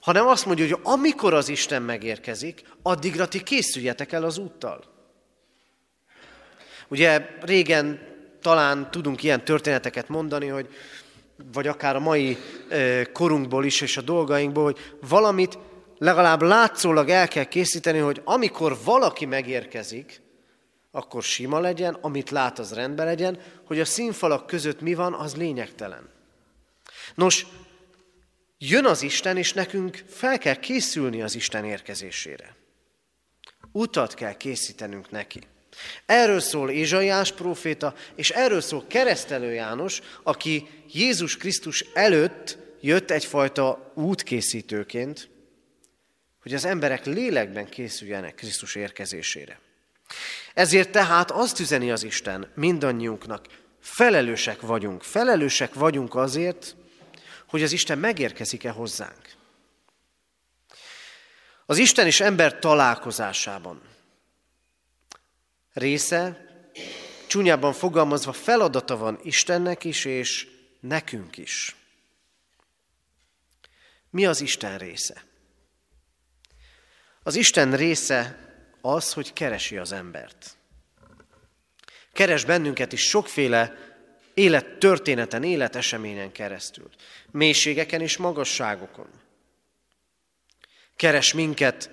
hanem 0.00 0.26
azt 0.26 0.46
mondja, 0.46 0.66
hogy 0.66 0.78
amikor 0.82 1.34
az 1.34 1.48
Isten 1.48 1.82
megérkezik, 1.82 2.62
addigra 2.82 3.28
ti 3.28 3.42
készüljetek 3.42 4.12
el 4.12 4.24
az 4.24 4.38
úttal. 4.38 4.84
Ugye 6.88 7.26
régen 7.40 8.00
talán 8.40 8.90
tudunk 8.90 9.22
ilyen 9.22 9.44
történeteket 9.44 10.08
mondani, 10.08 10.46
hogy 10.46 10.68
vagy 11.52 11.66
akár 11.66 11.96
a 11.96 12.00
mai 12.00 12.38
korunkból 13.12 13.64
is 13.64 13.80
és 13.80 13.96
a 13.96 14.00
dolgainkból, 14.00 14.64
hogy 14.64 14.78
valamit 15.08 15.58
legalább 16.02 16.42
látszólag 16.42 17.08
el 17.08 17.28
kell 17.28 17.44
készíteni, 17.44 17.98
hogy 17.98 18.20
amikor 18.24 18.78
valaki 18.84 19.24
megérkezik, 19.24 20.20
akkor 20.90 21.22
sima 21.22 21.60
legyen, 21.60 21.94
amit 22.00 22.30
lát, 22.30 22.58
az 22.58 22.72
rendben 22.72 23.06
legyen, 23.06 23.40
hogy 23.66 23.80
a 23.80 23.84
színfalak 23.84 24.46
között 24.46 24.80
mi 24.80 24.94
van, 24.94 25.14
az 25.14 25.36
lényegtelen. 25.36 26.08
Nos, 27.14 27.46
jön 28.58 28.84
az 28.84 29.02
Isten, 29.02 29.36
és 29.36 29.52
nekünk 29.52 30.04
fel 30.08 30.38
kell 30.38 30.54
készülni 30.54 31.22
az 31.22 31.34
Isten 31.34 31.64
érkezésére. 31.64 32.56
Utat 33.72 34.14
kell 34.14 34.36
készítenünk 34.36 35.10
neki. 35.10 35.40
Erről 36.06 36.40
szól 36.40 36.70
Ézsaiás 36.70 37.32
próféta, 37.32 37.94
és 38.14 38.30
erről 38.30 38.60
szól 38.60 38.84
keresztelő 38.88 39.52
János, 39.52 40.00
aki 40.22 40.68
Jézus 40.92 41.36
Krisztus 41.36 41.84
előtt 41.94 42.58
jött 42.80 43.10
egyfajta 43.10 43.92
útkészítőként, 43.94 45.30
hogy 46.42 46.54
az 46.54 46.64
emberek 46.64 47.04
lélekben 47.04 47.68
készüljenek 47.68 48.34
Krisztus 48.34 48.74
érkezésére. 48.74 49.60
Ezért 50.54 50.90
tehát 50.90 51.30
azt 51.30 51.60
üzeni 51.60 51.90
az 51.90 52.02
Isten 52.02 52.52
mindannyiunknak, 52.54 53.46
felelősek 53.80 54.60
vagyunk, 54.60 55.02
felelősek 55.02 55.74
vagyunk 55.74 56.14
azért, 56.14 56.74
hogy 57.46 57.62
az 57.62 57.72
Isten 57.72 57.98
megérkezik-e 57.98 58.70
hozzánk. 58.70 59.30
Az 61.66 61.78
Isten 61.78 62.06
és 62.06 62.20
ember 62.20 62.58
találkozásában 62.58 63.82
része, 65.72 66.46
csúnyában 67.26 67.72
fogalmazva 67.72 68.32
feladata 68.32 68.96
van 68.96 69.18
Istennek 69.22 69.84
is, 69.84 70.04
és 70.04 70.48
nekünk 70.80 71.36
is. 71.36 71.76
Mi 74.10 74.26
az 74.26 74.40
Isten 74.40 74.78
része? 74.78 75.22
Az 77.22 77.34
Isten 77.34 77.76
része 77.76 78.38
az, 78.80 79.12
hogy 79.12 79.32
keresi 79.32 79.76
az 79.76 79.92
embert. 79.92 80.56
Keres 82.12 82.44
bennünket 82.44 82.92
is 82.92 83.08
sokféle 83.08 83.76
élettörténeten, 84.34 85.42
életeseményen 85.42 86.32
keresztül, 86.32 86.90
mélységeken 87.30 88.00
és 88.00 88.16
magasságokon. 88.16 89.08
Keres 90.96 91.32
minket, 91.32 91.90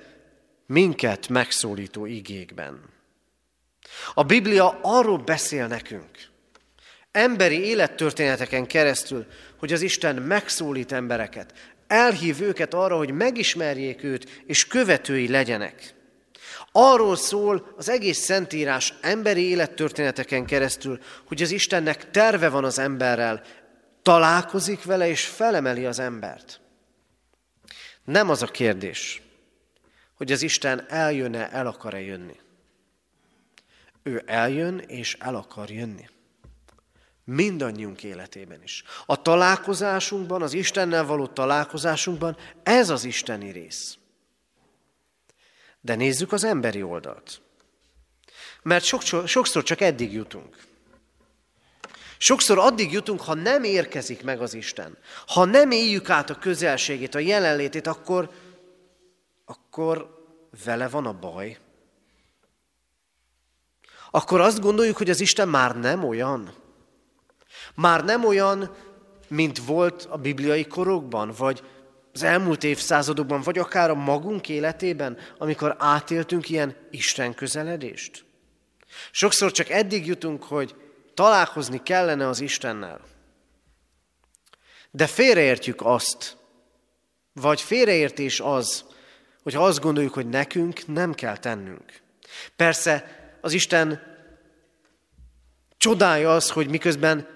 minket 0.66 1.28
megszólító 1.28 2.06
igékben. 2.06 2.90
A 4.14 4.24
Biblia 4.24 4.80
arról 4.82 5.18
beszél 5.18 5.68
nekünk, 5.68 6.30
emberi 7.12 7.64
élettörténeteken 7.64 8.68
keresztül, 8.68 9.26
hogy 9.58 9.74
az 9.74 9.82
Isten 9.82 10.16
megszólít 10.16 10.92
embereket, 10.92 11.74
elhív 11.90 12.42
őket 12.42 12.74
arra, 12.74 12.98
hogy 12.98 13.12
megismerjék 13.12 14.04
őt, 14.04 14.44
és 14.46 14.68
követői 14.68 15.28
legyenek. 15.28 15.94
Arról 16.72 17.16
szól 17.16 17.74
az 17.78 17.90
egész 17.90 18.18
Szentírás 18.18 18.94
emberi 19.02 19.42
élettörténeteken 19.42 20.46
keresztül, 20.46 21.00
hogy 21.28 21.42
az 21.42 21.52
Istennek 21.52 22.12
terve 22.12 22.50
van 22.50 22.64
az 22.64 22.80
emberrel, 22.80 23.44
találkozik 24.02 24.84
vele 24.84 25.08
és 25.08 25.26
felemeli 25.26 25.86
az 25.86 26.00
embert. 26.00 26.62
Nem 28.04 28.30
az 28.30 28.42
a 28.42 28.48
kérdés, 28.48 29.22
hogy 30.16 30.32
az 30.32 30.42
Isten 30.42 30.86
eljönne, 30.90 31.52
el 31.52 31.68
akar-e 31.68 32.02
jönni. 32.02 32.40
Ő 34.04 34.24
eljön 34.26 34.78
és 34.78 35.18
el 35.20 35.36
akar 35.36 35.70
jönni. 35.70 36.10
Mindannyiunk 37.32 38.04
életében 38.04 38.64
is. 38.64 38.84
A 39.06 39.22
találkozásunkban, 39.22 40.42
az 40.42 40.54
Istennel 40.54 41.06
való 41.06 41.28
találkozásunkban 41.28 42.38
ez 42.64 42.90
az 42.90 43.04
isteni 43.04 43.52
rész. 43.52 43.98
De 45.82 45.96
nézzük 45.96 46.32
az 46.32 46.44
emberi 46.44 46.84
oldalt. 46.84 47.42
Mert 48.62 48.84
sokszor, 49.26 49.64
csak 49.64 49.82
eddig 49.82 50.14
jutunk. 50.14 50.58
Sokszor 52.18 52.58
addig 52.58 52.92
jutunk, 52.92 53.22
ha 53.22 53.34
nem 53.34 53.64
érkezik 53.64 54.24
meg 54.24 54.42
az 54.42 54.54
Isten. 54.54 54.98
Ha 55.28 55.46
nem 55.46 55.72
éljük 55.72 56.10
át 56.10 56.30
a 56.30 56.40
közelségét, 56.40 57.16
a 57.16 57.20
jelenlétét, 57.20 57.88
akkor, 57.88 58.30
akkor 59.46 60.26
vele 60.66 60.88
van 60.88 61.06
a 61.06 61.20
baj. 61.20 61.58
Akkor 64.12 64.42
azt 64.42 64.60
gondoljuk, 64.60 64.98
hogy 64.98 65.10
az 65.10 65.20
Isten 65.20 65.50
már 65.50 65.80
nem 65.80 66.04
olyan. 66.04 66.59
Már 67.76 68.04
nem 68.04 68.26
olyan, 68.26 68.76
mint 69.28 69.66
volt 69.66 70.08
a 70.10 70.18
bibliai 70.18 70.66
korokban, 70.66 71.32
vagy 71.38 71.64
az 72.14 72.24
elmúlt 72.24 72.64
évszázadokban, 72.64 73.42
vagy 73.42 73.58
akár 73.58 73.90
a 73.90 73.96
magunk 73.96 74.50
életében, 74.50 75.18
amikor 75.38 75.76
átéltünk 75.80 76.50
ilyen 76.50 76.76
Isten 76.92 77.34
közeledést? 77.34 78.26
Sokszor 79.12 79.52
csak 79.52 79.70
eddig 79.70 80.06
jutunk, 80.06 80.44
hogy 80.44 80.76
találkozni 81.14 81.84
kellene 81.84 82.28
az 82.28 82.40
Istennel. 82.40 83.02
De 84.92 85.08
félreértjük 85.08 85.82
azt, 85.84 86.38
vagy 87.34 87.62
félreértés 87.62 88.40
az, 88.40 88.86
hogy 89.44 89.56
azt 89.56 89.80
gondoljuk, 89.80 90.14
hogy 90.14 90.30
nekünk 90.30 90.88
nem 90.88 91.14
kell 91.14 91.38
tennünk. 91.38 92.02
Persze 92.56 93.20
az 93.42 93.54
Isten 93.54 94.02
Csodája 95.78 96.34
az, 96.34 96.50
hogy 96.50 96.70
miközben 96.70 97.28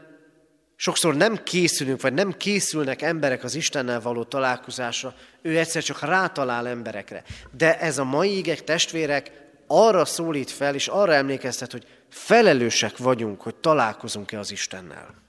sokszor 0.76 1.16
nem 1.16 1.44
készülünk, 1.44 2.02
vagy 2.02 2.14
nem 2.14 2.38
készülnek 2.38 3.02
emberek 3.02 3.44
az 3.44 3.56
Istennel 3.56 4.02
való 4.02 4.24
találkozásra, 4.24 5.16
ő 5.42 5.58
egyszer 5.58 5.84
csak 5.84 6.02
rátalál 6.02 6.68
emberekre. 6.68 7.24
De 7.52 7.80
ez 7.80 7.98
a 7.98 8.04
mai 8.04 8.30
ígek, 8.30 8.64
testvérek, 8.64 9.32
arra 9.68 10.06
szólít 10.06 10.52
fel, 10.52 10.76
és 10.76 10.88
arra 10.88 11.14
emlékeztet, 11.14 11.72
hogy 11.72 11.88
felelősek 12.10 12.98
vagyunk, 12.98 13.42
hogy 13.42 13.56
találkozunk-e 13.56 14.40
az 14.40 14.52
Istennel. 14.52 15.22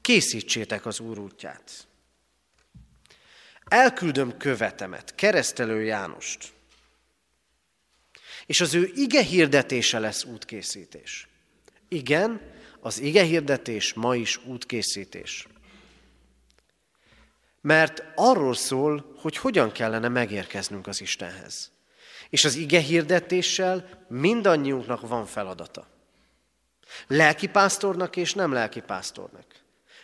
Készítsétek 0.00 0.86
az 0.86 1.00
Úr 1.00 1.18
útját. 1.18 1.86
Elküldöm 3.64 4.36
követemet, 4.36 5.14
keresztelő 5.14 5.82
Jánost, 5.82 6.52
és 8.46 8.60
az 8.60 8.74
ő 8.74 8.90
ige 8.94 9.22
hirdetése 9.22 9.98
lesz 9.98 10.24
útkészítés. 10.24 11.28
Igen, 11.88 12.40
az 12.80 13.00
ige 13.00 13.22
hirdetés 13.22 13.94
ma 13.94 14.14
is 14.14 14.46
útkészítés. 14.46 15.46
Mert 17.60 18.04
arról 18.14 18.54
szól, 18.54 19.14
hogy 19.16 19.36
hogyan 19.36 19.72
kellene 19.72 20.08
megérkeznünk 20.08 20.86
az 20.86 21.00
Istenhez. 21.00 21.70
És 22.30 22.44
az 22.44 22.54
ige 22.54 22.80
hirdetéssel 22.80 24.04
mindannyiunknak 24.08 25.08
van 25.08 25.26
feladata. 25.26 25.86
Lelkipásztornak 27.06 28.16
és 28.16 28.34
nem 28.34 28.52
lelkipásztornak. 28.52 29.44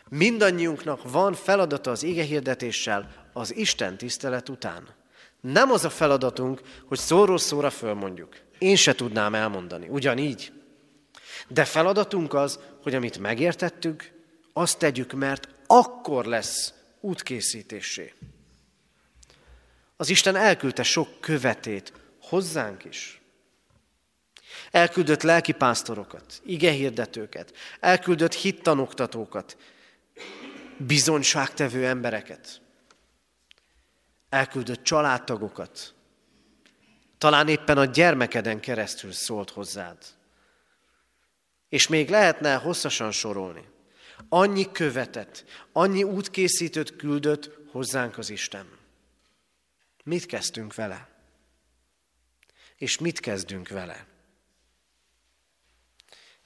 Mindannyiunknak 0.08 1.10
van 1.10 1.34
feladata 1.34 1.90
az 1.90 2.02
ige 2.02 2.22
hirdetéssel 2.22 3.28
az 3.32 3.54
Isten 3.56 3.96
tisztelet 3.96 4.48
után. 4.48 4.88
Nem 5.40 5.70
az 5.70 5.84
a 5.84 5.90
feladatunk, 5.90 6.60
hogy 6.86 6.98
szóról 6.98 7.38
szóra 7.38 7.70
fölmondjuk. 7.70 8.36
Én 8.58 8.76
se 8.76 8.94
tudnám 8.94 9.34
elmondani. 9.34 9.88
Ugyanígy. 9.88 10.52
De 11.48 11.64
feladatunk 11.64 12.34
az, 12.34 12.58
hogy 12.82 12.94
amit 12.94 13.18
megértettük, 13.18 14.12
azt 14.52 14.78
tegyük, 14.78 15.12
mert 15.12 15.48
akkor 15.66 16.24
lesz 16.24 16.72
útkészítésé. 17.00 18.12
Az 19.96 20.08
Isten 20.08 20.36
elküldte 20.36 20.82
sok 20.82 21.20
követét 21.20 21.92
hozzánk 22.20 22.84
is. 22.84 23.20
Elküldött 24.70 25.22
lelkipásztorokat, 25.22 26.40
igehirdetőket, 26.44 27.52
elküldött 27.80 28.34
hittanoktatókat, 28.34 29.56
bizonyságtevő 30.76 31.86
embereket, 31.86 32.60
elküldött 34.28 34.82
családtagokat, 34.82 35.94
talán 37.18 37.48
éppen 37.48 37.78
a 37.78 37.84
gyermekeden 37.84 38.60
keresztül 38.60 39.12
szólt 39.12 39.50
hozzád. 39.50 39.98
És 41.74 41.86
még 41.86 42.08
lehetne 42.08 42.54
hosszasan 42.54 43.10
sorolni. 43.10 43.68
Annyi 44.28 44.70
követet, 44.72 45.44
annyi 45.72 46.02
útkészítőt 46.02 46.96
küldött 46.96 47.50
hozzánk 47.70 48.18
az 48.18 48.30
Isten. 48.30 48.78
Mit 50.04 50.26
kezdtünk 50.26 50.74
vele? 50.74 51.08
És 52.76 52.98
mit 52.98 53.20
kezdünk 53.20 53.68
vele? 53.68 54.06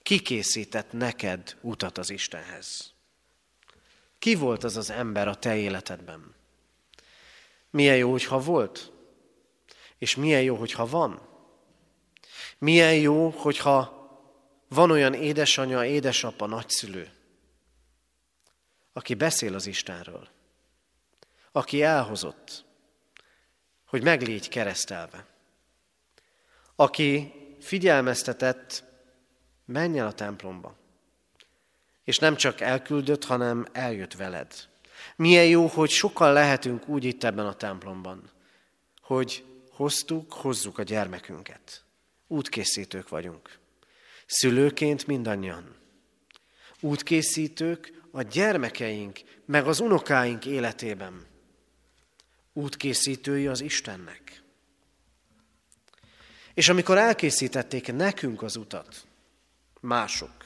Ki 0.03 0.21
készített 0.21 0.93
neked 0.93 1.57
utat 1.61 1.99
az 1.99 2.11
Istenhez? 2.11 2.93
Ki 4.19 4.35
volt 4.35 4.65
az 4.65 4.77
az 4.77 4.91
ember 4.91 5.29
a 5.29 5.35
te 5.35 5.57
életedben? 5.57 6.35
Milyen 7.71 7.97
jó, 7.97 8.11
hogyha 8.11 8.39
volt, 8.39 8.93
és 9.99 10.15
milyen 10.15 10.43
jó, 10.43 10.57
hogyha 10.57 10.87
van. 10.87 11.29
Milyen 12.59 12.95
jó, 12.95 13.29
hogyha 13.29 13.98
van 14.69 14.91
olyan 14.91 15.15
édesanyja, 15.15 15.85
édesapa, 15.85 16.47
nagyszülő, 16.47 17.11
aki 18.93 19.15
beszél 19.15 19.55
az 19.55 19.67
Istenről, 19.67 20.29
aki 21.53 21.83
elhozott, 21.83 22.65
hogy 23.87 24.03
meglégy 24.03 24.49
keresztelve, 24.49 25.27
aki 26.77 27.33
figyelmeztetett, 27.61 28.85
menj 29.65 29.99
el 29.99 30.07
a 30.07 30.13
templomba, 30.13 30.77
és 32.05 32.19
nem 32.19 32.37
csak 32.37 32.61
elküldött, 32.61 33.25
hanem 33.25 33.67
eljött 33.73 34.15
veled. 34.15 34.69
Milyen 35.17 35.47
jó, 35.47 35.67
hogy 35.67 35.91
sokan 35.91 36.33
lehetünk 36.33 36.89
úgy 36.89 37.05
itt 37.05 37.25
ebben 37.25 37.47
a 37.47 37.55
templomban, 37.55 38.31
hogy 39.01 39.45
hoztuk, 39.71 40.33
hozzuk 40.33 40.79
a 40.79 40.83
gyermekünket. 40.83 41.85
Útkészítők 42.27 43.09
vagyunk. 43.09 43.58
Szülőként 44.31 45.07
mindannyian. 45.07 45.77
Útkészítők 46.81 48.03
a 48.11 48.23
gyermekeink, 48.23 49.21
meg 49.45 49.67
az 49.67 49.81
unokáink 49.81 50.47
életében. 50.47 51.27
Útkészítői 52.53 53.47
az 53.47 53.61
Istennek. 53.61 54.43
És 56.55 56.69
amikor 56.69 56.99
elkészítették 56.99 57.93
nekünk 57.93 58.43
az 58.43 58.57
utat, 58.57 59.07
mások, 59.81 60.45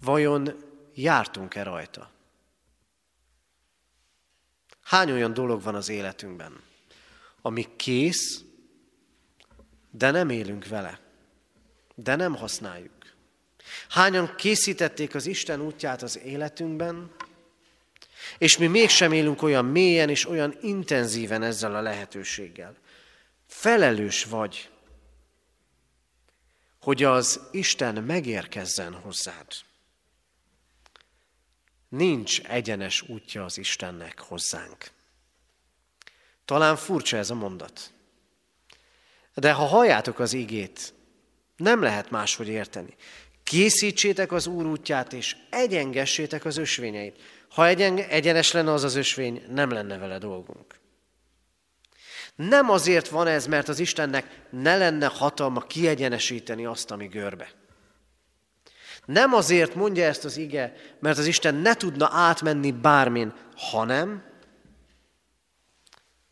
vajon 0.00 0.56
jártunk-e 0.94 1.62
rajta? 1.62 2.10
Hány 4.82 5.10
olyan 5.10 5.32
dolog 5.32 5.62
van 5.62 5.74
az 5.74 5.88
életünkben, 5.88 6.60
ami 7.40 7.76
kész, 7.76 8.44
de 9.90 10.10
nem 10.10 10.28
élünk 10.28 10.66
vele, 10.66 11.11
de 12.02 12.16
nem 12.16 12.34
használjuk. 12.34 13.14
Hányan 13.88 14.34
készítették 14.36 15.14
az 15.14 15.26
Isten 15.26 15.60
útját 15.60 16.02
az 16.02 16.18
életünkben, 16.18 17.10
és 18.38 18.56
mi 18.56 18.66
mégsem 18.66 19.12
élünk 19.12 19.42
olyan 19.42 19.64
mélyen 19.64 20.08
és 20.08 20.28
olyan 20.28 20.56
intenzíven 20.60 21.42
ezzel 21.42 21.74
a 21.74 21.80
lehetőséggel. 21.80 22.76
Felelős 23.46 24.24
vagy, 24.24 24.70
hogy 26.80 27.02
az 27.02 27.40
Isten 27.50 28.02
megérkezzen 28.02 28.94
hozzád. 28.94 29.46
Nincs 31.88 32.40
egyenes 32.40 33.02
útja 33.02 33.44
az 33.44 33.58
Istennek 33.58 34.20
hozzánk. 34.20 34.90
Talán 36.44 36.76
furcsa 36.76 37.16
ez 37.16 37.30
a 37.30 37.34
mondat. 37.34 37.90
De 39.34 39.52
ha 39.52 39.64
halljátok 39.64 40.18
az 40.18 40.32
igét, 40.32 40.94
nem 41.62 41.82
lehet 41.82 42.10
máshogy 42.10 42.48
érteni. 42.48 42.94
Készítsétek 43.42 44.32
az 44.32 44.46
Úr 44.46 44.66
útját, 44.66 45.12
és 45.12 45.36
egyengessétek 45.50 46.44
az 46.44 46.56
ösvényeit. 46.56 47.20
Ha 47.48 47.66
egyen, 47.66 47.98
egyenes 47.98 48.52
lenne 48.52 48.72
az 48.72 48.84
az 48.84 48.94
ösvény, 48.94 49.42
nem 49.48 49.70
lenne 49.70 49.98
vele 49.98 50.18
dolgunk. 50.18 50.80
Nem 52.34 52.70
azért 52.70 53.08
van 53.08 53.26
ez, 53.26 53.46
mert 53.46 53.68
az 53.68 53.78
Istennek 53.78 54.40
ne 54.50 54.76
lenne 54.76 55.06
hatalma 55.06 55.60
kiegyenesíteni 55.60 56.66
azt, 56.66 56.90
ami 56.90 57.06
görbe. 57.06 57.50
Nem 59.04 59.34
azért 59.34 59.74
mondja 59.74 60.04
ezt 60.04 60.24
az 60.24 60.36
ige, 60.36 60.74
mert 61.00 61.18
az 61.18 61.26
Isten 61.26 61.54
ne 61.54 61.74
tudna 61.74 62.08
átmenni 62.12 62.72
bármin, 62.72 63.32
hanem 63.56 64.24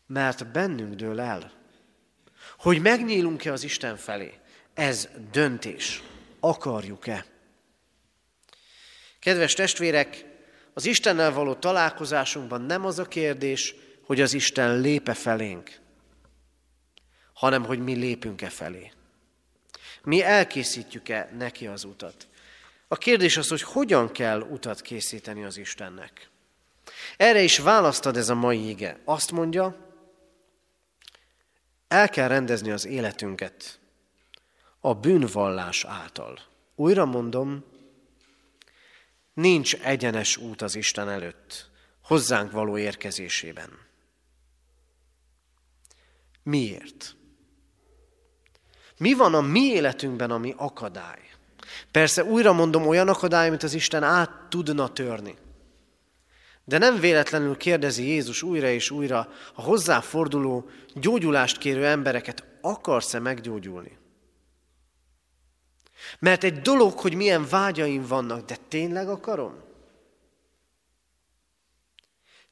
mert 0.07 0.51
bennünk 0.51 0.93
dől 0.93 1.19
el, 1.19 1.51
hogy 2.57 2.81
megnyílunk-e 2.81 3.51
az 3.51 3.63
Isten 3.63 3.95
felé. 3.97 4.40
Ez 4.81 5.09
döntés. 5.31 6.03
Akarjuk-e? 6.39 7.25
Kedves 9.19 9.53
testvérek, 9.53 10.25
az 10.73 10.85
Istennel 10.85 11.31
való 11.31 11.53
találkozásunkban 11.53 12.61
nem 12.61 12.85
az 12.85 12.99
a 12.99 13.05
kérdés, 13.05 13.75
hogy 14.05 14.21
az 14.21 14.33
Isten 14.33 14.79
lépe 14.79 15.13
felénk, 15.13 15.79
hanem 17.33 17.65
hogy 17.65 17.79
mi 17.79 17.93
lépünk-e 17.93 18.49
felé. 18.49 18.91
Mi 20.03 20.23
elkészítjük-e 20.23 21.29
neki 21.37 21.67
az 21.67 21.83
utat. 21.83 22.27
A 22.87 22.97
kérdés 22.97 23.37
az, 23.37 23.47
hogy 23.47 23.61
hogyan 23.61 24.11
kell 24.11 24.41
utat 24.41 24.81
készíteni 24.81 25.43
az 25.43 25.57
Istennek. 25.57 26.29
Erre 27.17 27.41
is 27.41 27.57
választad 27.57 28.17
ez 28.17 28.29
a 28.29 28.35
mai 28.35 28.69
ige. 28.69 28.99
Azt 29.05 29.31
mondja, 29.31 29.75
el 31.87 32.09
kell 32.09 32.27
rendezni 32.27 32.71
az 32.71 32.85
életünket 32.85 33.80
a 34.81 34.93
bűnvallás 34.93 35.85
által. 35.85 36.39
Újra 36.75 37.05
mondom, 37.05 37.63
nincs 39.33 39.75
egyenes 39.75 40.37
út 40.37 40.61
az 40.61 40.75
Isten 40.75 41.09
előtt, 41.09 41.69
hozzánk 42.03 42.51
való 42.51 42.77
érkezésében. 42.77 43.69
Miért? 46.43 47.15
Mi 48.97 49.13
van 49.13 49.33
a 49.33 49.41
mi 49.41 49.61
életünkben, 49.61 50.31
ami 50.31 50.53
akadály? 50.57 51.29
Persze 51.91 52.23
újra 52.23 52.53
mondom, 52.53 52.87
olyan 52.87 53.07
akadály, 53.07 53.47
amit 53.47 53.63
az 53.63 53.73
Isten 53.73 54.03
át 54.03 54.31
tudna 54.49 54.93
törni. 54.93 55.37
De 56.63 56.77
nem 56.77 56.99
véletlenül 56.99 57.57
kérdezi 57.57 58.07
Jézus 58.07 58.41
újra 58.41 58.67
és 58.67 58.91
újra 58.91 59.29
a 59.53 59.61
hozzáforduló, 59.61 60.69
gyógyulást 60.93 61.57
kérő 61.57 61.85
embereket, 61.85 62.43
akarsz-e 62.61 63.19
meggyógyulni? 63.19 63.99
Mert 66.19 66.43
egy 66.43 66.61
dolog, 66.61 66.99
hogy 66.99 67.13
milyen 67.13 67.47
vágyaim 67.47 68.05
vannak, 68.05 68.45
de 68.45 68.57
tényleg 68.67 69.09
akarom? 69.09 69.63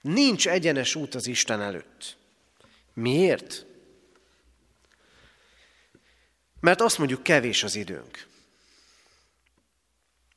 Nincs 0.02 0.48
egyenes 0.48 0.96
út 0.96 1.16
az 1.16 1.28
Isten 1.28 1.62
előtt. 1.62 2.18
Miért? 2.94 3.66
Mert 6.60 6.82
azt 6.82 6.98
mondjuk 6.98 7.24
kevés 7.24 7.64
az 7.64 7.76
időnk. 7.76 8.28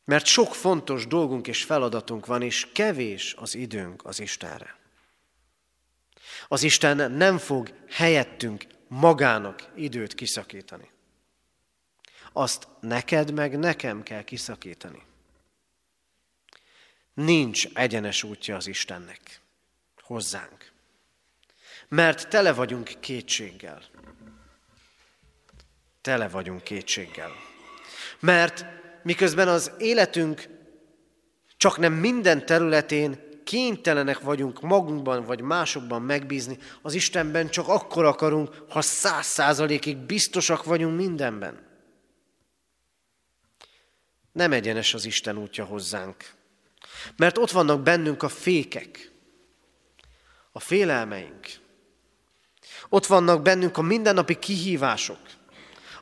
Mert 0.05 0.27
sok 0.27 0.55
fontos 0.55 1.07
dolgunk 1.07 1.47
és 1.47 1.65
feladatunk 1.65 2.27
van, 2.27 2.43
és 2.43 2.69
kevés 2.73 3.35
az 3.39 3.55
időnk 3.55 4.05
az 4.05 4.21
Istenre. 4.21 4.77
Az 6.49 6.63
Isten 6.63 7.13
nem 7.13 7.39
fog 7.39 7.73
helyettünk 7.89 8.67
magának 8.89 9.69
időt 9.75 10.15
kiszakítani. 10.15 10.92
Azt 12.33 12.69
neked 12.81 13.33
meg 13.33 13.59
nekem 13.59 14.03
kell 14.03 14.23
kiszakítani. 14.23 15.03
Nincs 17.15 17.67
egyenes 17.75 18.23
útja 18.23 18.57
az 18.57 18.67
Istennek 18.67 19.41
hozzánk. 20.01 20.73
Mert 21.89 22.29
tele 22.29 22.53
vagyunk 22.53 22.91
kétséggel. 23.01 23.83
Tele 26.01 26.29
vagyunk 26.29 26.63
kétséggel. 26.63 27.31
Mert 28.21 28.65
miközben 29.03 29.49
az 29.49 29.73
életünk 29.79 30.49
csak 31.57 31.79
nem 31.79 31.93
minden 31.93 32.47
területén 32.47 33.31
kénytelenek 33.45 34.21
vagyunk 34.21 34.61
magunkban 34.61 35.25
vagy 35.25 35.41
másokban 35.41 36.03
megbízni, 36.03 36.59
az 36.83 36.95
Istenben 36.95 37.49
csak 37.49 37.69
akkor 37.69 38.05
akarunk, 38.05 38.65
ha 38.69 38.81
száz 38.81 39.27
százalékig 39.27 39.97
biztosak 39.97 40.65
vagyunk 40.65 40.97
mindenben. 40.97 41.72
Nem 44.33 44.53
egyenes 44.53 44.95
az 44.95 45.05
Isten 45.05 45.39
útja 45.39 45.65
hozzánk. 45.65 46.33
Mert 47.17 47.39
ott 47.39 47.51
vannak 47.51 47.83
bennünk 47.83 48.23
a 48.23 48.29
fékek, 48.29 49.11
a 50.53 50.61
félelmeink. 50.61 51.47
Ott 52.89 53.07
vannak 53.07 53.43
bennünk 53.43 53.77
a 53.77 53.83
mindennapi 53.83 54.39
kihívások, 54.39 55.19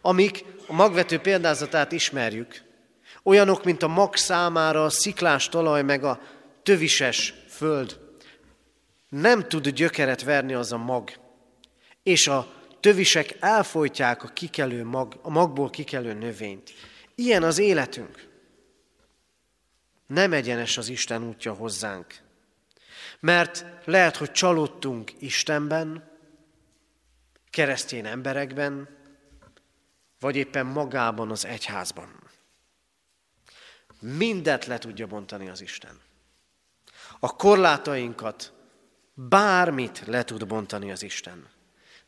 amik 0.00 0.44
a 0.66 0.72
magvető 0.72 1.18
példázatát 1.18 1.92
ismerjük. 1.92 2.62
Olyanok, 3.22 3.64
mint 3.64 3.82
a 3.82 3.88
mag 3.88 4.16
számára 4.16 4.84
a 4.84 4.90
sziklás 4.90 5.48
talaj, 5.48 5.82
meg 5.82 6.04
a 6.04 6.20
tövises 6.62 7.34
föld. 7.48 7.98
Nem 9.08 9.48
tud 9.48 9.68
gyökeret 9.68 10.22
verni 10.22 10.54
az 10.54 10.72
a 10.72 10.76
mag, 10.76 11.10
és 12.02 12.28
a 12.28 12.52
tövisek 12.80 13.36
elfolytják 13.40 14.22
a, 14.22 14.28
kikelő 14.28 14.84
mag, 14.84 15.18
a 15.22 15.30
magból 15.30 15.70
kikelő 15.70 16.12
növényt. 16.12 16.72
Ilyen 17.20 17.42
az 17.42 17.58
életünk. 17.58 18.28
Nem 20.06 20.32
egyenes 20.32 20.76
az 20.76 20.88
Isten 20.88 21.24
útja 21.24 21.52
hozzánk. 21.52 22.14
Mert 23.20 23.64
lehet, 23.84 24.16
hogy 24.16 24.32
csalódtunk 24.32 25.12
Istenben, 25.18 26.10
keresztény 27.50 28.06
emberekben, 28.06 28.88
vagy 30.20 30.36
éppen 30.36 30.66
magában 30.66 31.30
az 31.30 31.44
egyházban. 31.44 32.30
Mindet 33.98 34.66
le 34.66 34.78
tudja 34.78 35.06
bontani 35.06 35.48
az 35.48 35.60
Isten. 35.60 36.00
A 37.18 37.36
korlátainkat, 37.36 38.52
bármit 39.14 40.02
le 40.06 40.24
tud 40.24 40.46
bontani 40.46 40.90
az 40.90 41.02
Isten. 41.02 41.48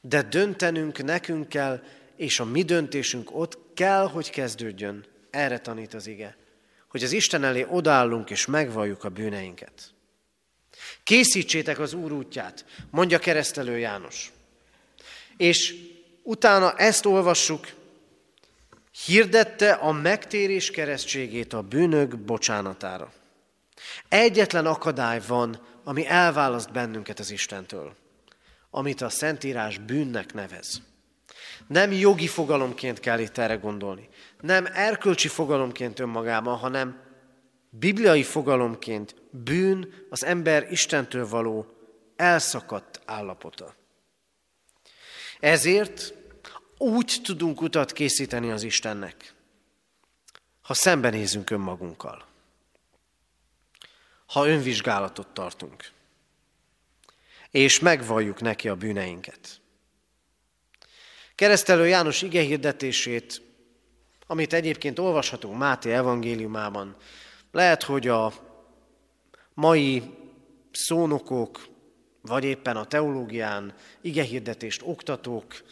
De 0.01 0.23
döntenünk 0.23 1.03
nekünk 1.03 1.49
kell, 1.49 1.83
és 2.23 2.41
a 2.41 2.45
mi 2.45 2.63
döntésünk 2.63 3.37
ott 3.39 3.59
kell, 3.75 4.09
hogy 4.09 4.31
kezdődjön. 4.31 5.05
Erre 5.31 5.59
tanít 5.59 5.95
az 5.95 6.07
ige. 6.07 6.37
Hogy 6.89 7.03
az 7.03 7.13
Isten 7.13 7.45
elé 7.45 7.67
odállunk 7.69 8.31
és 8.31 8.47
megvalljuk 8.47 9.05
a 9.05 9.09
bűneinket. 9.09 9.95
Készítsétek 11.03 11.79
az 11.79 11.93
Úr 11.93 12.13
útját, 12.13 12.65
mondja 12.91 13.19
keresztelő 13.19 13.79
János. 13.79 14.33
És 15.37 15.75
utána 16.23 16.73
ezt 16.73 17.07
olvassuk, 17.07 17.67
hirdette 19.07 19.73
a 19.73 19.93
megtérés 19.93 20.71
keresztségét 20.71 21.53
a 21.53 21.63
bűnök 21.63 22.19
bocsánatára. 22.19 23.13
Egyetlen 24.09 24.67
akadály 24.67 25.21
van, 25.27 25.67
ami 25.85 26.07
elválaszt 26.07 26.73
bennünket 26.73 27.19
az 27.19 27.31
Istentől, 27.31 27.95
amit 28.71 29.01
a 29.01 29.09
Szentírás 29.09 29.79
bűnnek 29.79 30.35
nevez. 30.35 30.83
Nem 31.67 31.93
jogi 31.93 32.27
fogalomként 32.27 33.01
kell 33.01 33.19
itt 33.19 33.39
erre 33.39 33.55
gondolni, 33.55 34.09
nem 34.41 34.67
erkölcsi 34.73 35.29
fogalomként 35.29 35.99
önmagában, 35.99 36.57
hanem 36.57 37.01
bibliai 37.71 38.23
fogalomként 38.23 39.15
bűn 39.31 39.95
az 40.11 40.25
ember 40.25 40.71
Istentől 40.71 41.29
való 41.29 41.67
elszakadt 42.17 43.01
állapota. 43.05 43.75
Ezért 45.41 46.15
úgy 46.79 47.21
tudunk 47.23 47.61
utat 47.61 47.93
készíteni 47.93 48.51
az 48.51 48.63
Istennek, 48.63 49.35
ha 50.63 50.75
szembenézünk 50.75 51.51
önmagunkkal, 51.51 52.25
ha 54.27 54.49
önvizsgálatot 54.49 55.29
tartunk, 55.29 55.91
és 57.51 57.79
megvalljuk 57.79 58.41
neki 58.41 58.69
a 58.69 58.77
bűneinket. 58.77 59.62
Keresztelő 61.43 61.87
János 61.87 62.23
igehirdetését, 62.23 63.43
amit 64.27 64.53
egyébként 64.53 64.99
olvashatunk 64.99 65.59
Máté 65.59 65.93
evangéliumában, 65.93 66.97
lehet, 67.53 67.83
hogy 67.83 68.09
a 68.09 68.33
mai 69.55 70.03
szónokok, 70.73 71.67
vagy 72.21 72.45
éppen 72.45 72.77
a 72.77 72.85
teológián 72.85 73.75
igehirdetést 74.01 74.83
oktatók 74.85 75.63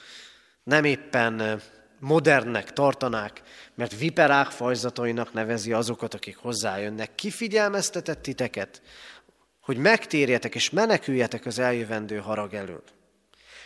nem 0.63 0.85
éppen 0.85 1.63
modernnek 1.99 2.73
tartanák, 2.73 3.43
mert 3.75 3.99
viperák 3.99 4.51
fajzatainak 4.51 5.33
nevezi 5.33 5.73
azokat, 5.73 6.15
akik 6.15 6.37
hozzájönnek. 6.37 7.15
Kifigyelmeztetett 7.15 8.23
titeket, 8.23 8.83
hogy 9.61 9.77
megtérjetek 9.77 10.55
és 10.55 10.71
meneküljetek 10.71 11.47
az 11.47 11.59
eljövendő 11.59 12.17
harag 12.17 12.55
elől. 12.55 12.83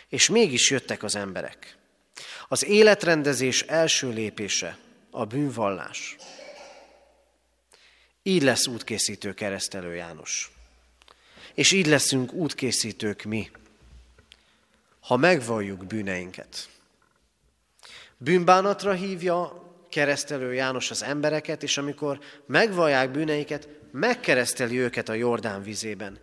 És 0.09 0.29
mégis 0.29 0.69
jöttek 0.69 1.03
az 1.03 1.15
emberek. 1.15 1.77
Az 2.47 2.65
életrendezés 2.65 3.61
első 3.61 4.09
lépése 4.09 4.77
a 5.11 5.25
bűnvallás. 5.25 6.15
Így 8.23 8.43
lesz 8.43 8.67
útkészítő 8.67 9.33
keresztelő 9.33 9.95
János. 9.95 10.51
És 11.53 11.71
így 11.71 11.87
leszünk 11.87 12.33
útkészítők 12.33 13.23
mi, 13.23 13.51
ha 14.99 15.17
megvalljuk 15.17 15.85
bűneinket. 15.85 16.69
Bűnbánatra 18.17 18.93
hívja 18.93 19.63
keresztelő 19.89 20.53
János 20.53 20.91
az 20.91 21.03
embereket, 21.03 21.63
és 21.63 21.77
amikor 21.77 22.19
megvallják 22.45 23.11
bűneiket, 23.11 23.67
megkereszteli 23.91 24.79
őket 24.79 25.09
a 25.09 25.13
Jordán 25.13 25.63
vizében. 25.63 26.19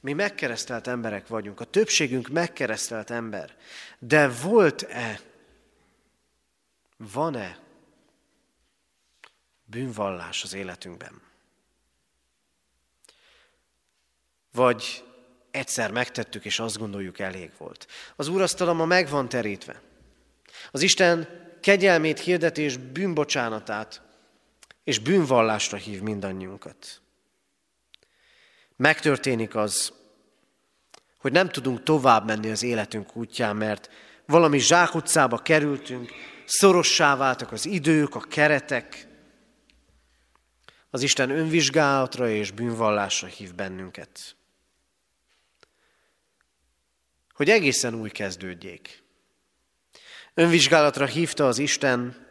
Mi 0.00 0.12
megkeresztelt 0.12 0.86
emberek 0.86 1.26
vagyunk, 1.26 1.60
a 1.60 1.64
többségünk 1.64 2.28
megkeresztelt 2.28 3.10
ember. 3.10 3.56
De 3.98 4.28
volt-e, 4.28 5.20
van-e 7.12 7.58
bűnvallás 9.64 10.42
az 10.42 10.54
életünkben? 10.54 11.20
Vagy 14.52 15.04
egyszer 15.50 15.90
megtettük, 15.90 16.44
és 16.44 16.58
azt 16.58 16.78
gondoljuk 16.78 17.18
elég 17.18 17.50
volt. 17.58 17.86
Az 18.16 18.28
úrasztalom 18.28 18.76
ma 18.76 18.84
meg 18.84 19.08
van 19.08 19.28
terítve. 19.28 19.80
Az 20.70 20.82
Isten 20.82 21.40
kegyelmét 21.60 22.18
hirdetés 22.18 22.76
bűnbocsánatát 22.76 24.02
és 24.84 24.98
bűnvallásra 24.98 25.76
hív 25.76 26.00
mindannyiunkat. 26.00 27.00
Megtörténik 28.76 29.54
az, 29.54 29.92
hogy 31.18 31.32
nem 31.32 31.48
tudunk 31.48 31.82
tovább 31.82 32.26
menni 32.26 32.50
az 32.50 32.62
életünk 32.62 33.16
útján, 33.16 33.56
mert 33.56 33.90
valami 34.26 34.58
zsákutcába 34.58 35.38
kerültünk, 35.38 36.12
szorossá 36.58 37.16
váltak 37.16 37.52
az 37.52 37.66
idők, 37.66 38.14
a 38.14 38.20
keretek. 38.20 39.06
Az 40.90 41.02
Isten 41.02 41.30
önvizsgálatra 41.30 42.28
és 42.28 42.50
bűnvallásra 42.50 43.26
hív 43.28 43.54
bennünket 43.54 44.36
hogy 47.42 47.50
egészen 47.50 47.94
új 47.94 48.10
kezdődjék. 48.10 49.02
Önvizsgálatra 50.34 51.06
hívta 51.06 51.46
az 51.46 51.58
Isten 51.58 52.26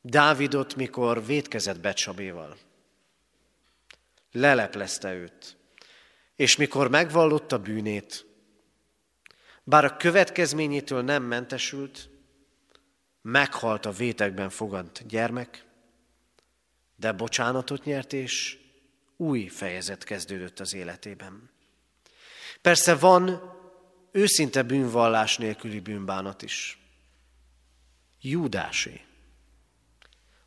Dávidot, 0.00 0.74
mikor 0.74 1.24
vétkezett 1.24 1.80
Becsabéval. 1.80 2.56
Leleplezte 4.32 5.14
őt, 5.14 5.56
és 6.36 6.56
mikor 6.56 6.90
megvallotta 6.90 7.58
bűnét, 7.58 8.26
bár 9.64 9.84
a 9.84 9.96
következményétől 9.96 11.02
nem 11.02 11.22
mentesült, 11.22 12.08
meghalt 13.28 13.86
a 13.86 13.90
vétekben 13.90 14.50
fogant 14.50 15.06
gyermek, 15.06 15.64
de 16.96 17.12
bocsánatot 17.12 17.84
nyert, 17.84 18.12
és 18.12 18.58
új 19.16 19.46
fejezet 19.46 20.04
kezdődött 20.04 20.60
az 20.60 20.74
életében. 20.74 21.50
Persze 22.60 22.94
van 22.94 23.52
őszinte 24.12 24.62
bűnvallás 24.62 25.36
nélküli 25.36 25.80
bűnbánat 25.80 26.42
is. 26.42 26.78
Júdásé, 28.20 29.04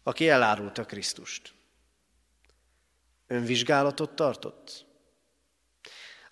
aki 0.03 0.29
elárulta 0.29 0.85
Krisztust. 0.85 1.53
Önvizsgálatot 3.27 4.15
tartott? 4.15 4.85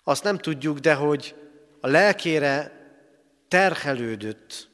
Azt 0.02 0.22
nem 0.22 0.38
tudjuk, 0.38 0.78
de 0.78 0.94
hogy 0.94 1.34
a 1.80 1.86
lelkére 1.86 2.72
terhelődött, 3.48 4.68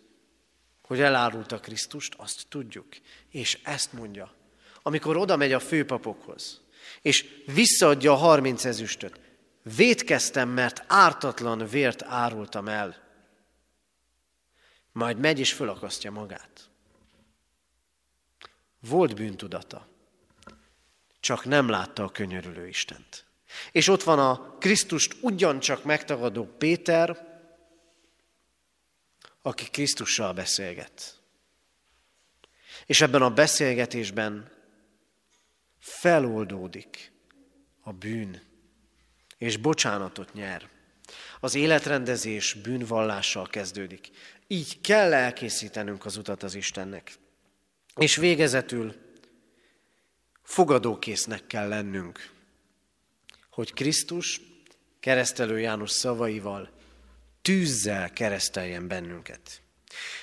hogy 0.94 1.04
elárulta 1.04 1.60
Krisztust, 1.60 2.14
azt 2.16 2.46
tudjuk. 2.48 2.86
És 3.30 3.58
ezt 3.62 3.92
mondja, 3.92 4.34
amikor 4.82 5.16
oda 5.16 5.36
megy 5.36 5.52
a 5.52 5.60
főpapokhoz, 5.60 6.60
és 7.02 7.26
visszaadja 7.46 8.12
a 8.12 8.16
harminc 8.16 8.64
ezüstöt. 8.64 9.20
Vétkeztem, 9.76 10.48
mert 10.48 10.84
ártatlan 10.86 11.66
vért 11.66 12.02
árultam 12.02 12.68
el. 12.68 13.02
Majd 14.92 15.18
megy 15.18 15.38
és 15.38 15.52
fölakasztja 15.52 16.10
magát. 16.10 16.68
Volt 18.88 19.14
bűntudata, 19.14 19.88
csak 21.20 21.44
nem 21.44 21.68
látta 21.68 22.04
a 22.04 22.10
könyörülő 22.10 22.68
Istent. 22.68 23.24
És 23.72 23.88
ott 23.88 24.02
van 24.02 24.18
a 24.18 24.56
Krisztust 24.58 25.16
ugyancsak 25.20 25.84
megtagadó 25.84 26.44
Péter, 26.44 27.23
aki 29.46 29.70
Krisztussal 29.70 30.32
beszélget. 30.32 31.20
És 32.86 33.00
ebben 33.00 33.22
a 33.22 33.30
beszélgetésben 33.30 34.50
feloldódik 35.78 37.12
a 37.80 37.92
bűn, 37.92 38.42
és 39.38 39.56
bocsánatot 39.56 40.32
nyer. 40.32 40.68
Az 41.40 41.54
életrendezés 41.54 42.52
bűnvallással 42.52 43.46
kezdődik. 43.46 44.10
Így 44.46 44.80
kell 44.80 45.12
elkészítenünk 45.12 46.04
az 46.04 46.16
utat 46.16 46.42
az 46.42 46.54
Istennek. 46.54 47.12
És 47.96 48.16
végezetül 48.16 48.94
fogadókésznek 50.42 51.46
kell 51.46 51.68
lennünk, 51.68 52.30
hogy 53.50 53.72
Krisztus 53.72 54.40
keresztelő 55.00 55.60
János 55.60 55.90
szavaival 55.90 56.82
tűzzel 57.44 58.10
kereszteljen 58.10 58.88
bennünket. 58.88 59.60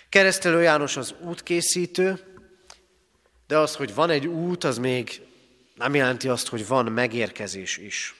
Keresztelő 0.09 0.61
János 0.61 0.97
az 0.97 1.15
útkészítő, 1.19 2.19
de 3.47 3.57
az, 3.57 3.75
hogy 3.75 3.93
van 3.93 4.09
egy 4.09 4.27
út, 4.27 4.63
az 4.63 4.77
még 4.77 5.21
nem 5.75 5.95
jelenti 5.95 6.27
azt, 6.27 6.47
hogy 6.47 6.67
van 6.67 6.91
megérkezés 6.91 7.77
is. 7.77 8.15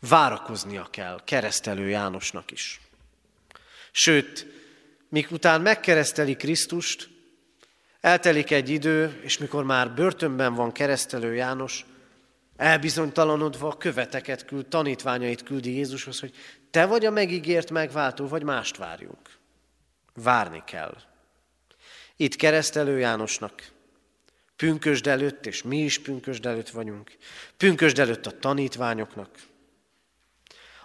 Várakoznia 0.00 0.88
kell 0.90 1.20
keresztelő 1.24 1.88
Jánosnak 1.88 2.50
is. 2.50 2.80
Sőt, 3.90 4.46
míg 5.08 5.26
után 5.30 5.60
megkereszteli 5.60 6.36
Krisztust, 6.36 7.08
eltelik 8.00 8.50
egy 8.50 8.68
idő, 8.68 9.20
és 9.22 9.38
mikor 9.38 9.64
már 9.64 9.94
börtönben 9.94 10.54
van 10.54 10.72
keresztelő 10.72 11.34
János, 11.34 11.84
elbizonytalanodva 12.56 13.76
követeket 13.76 14.44
küld, 14.44 14.66
tanítványait 14.66 15.42
küldi 15.42 15.74
Jézushoz, 15.74 16.20
hogy 16.20 16.34
te 16.70 16.86
vagy 16.86 17.04
a 17.04 17.10
megígért 17.10 17.70
megváltó, 17.70 18.26
vagy 18.26 18.42
mást 18.42 18.76
várjunk. 18.76 19.38
Várni 20.14 20.62
kell. 20.66 20.96
Itt 22.16 22.36
keresztelő 22.36 22.98
Jánosnak 22.98 23.74
Pünkösd 24.56 25.06
előtt, 25.06 25.46
és 25.46 25.62
mi 25.62 25.78
is 25.78 25.98
pünkösd 25.98 26.46
előtt 26.46 26.70
vagyunk. 26.70 27.16
Pünkösd 27.56 27.98
előtt 27.98 28.26
a 28.26 28.38
tanítványoknak. 28.38 29.30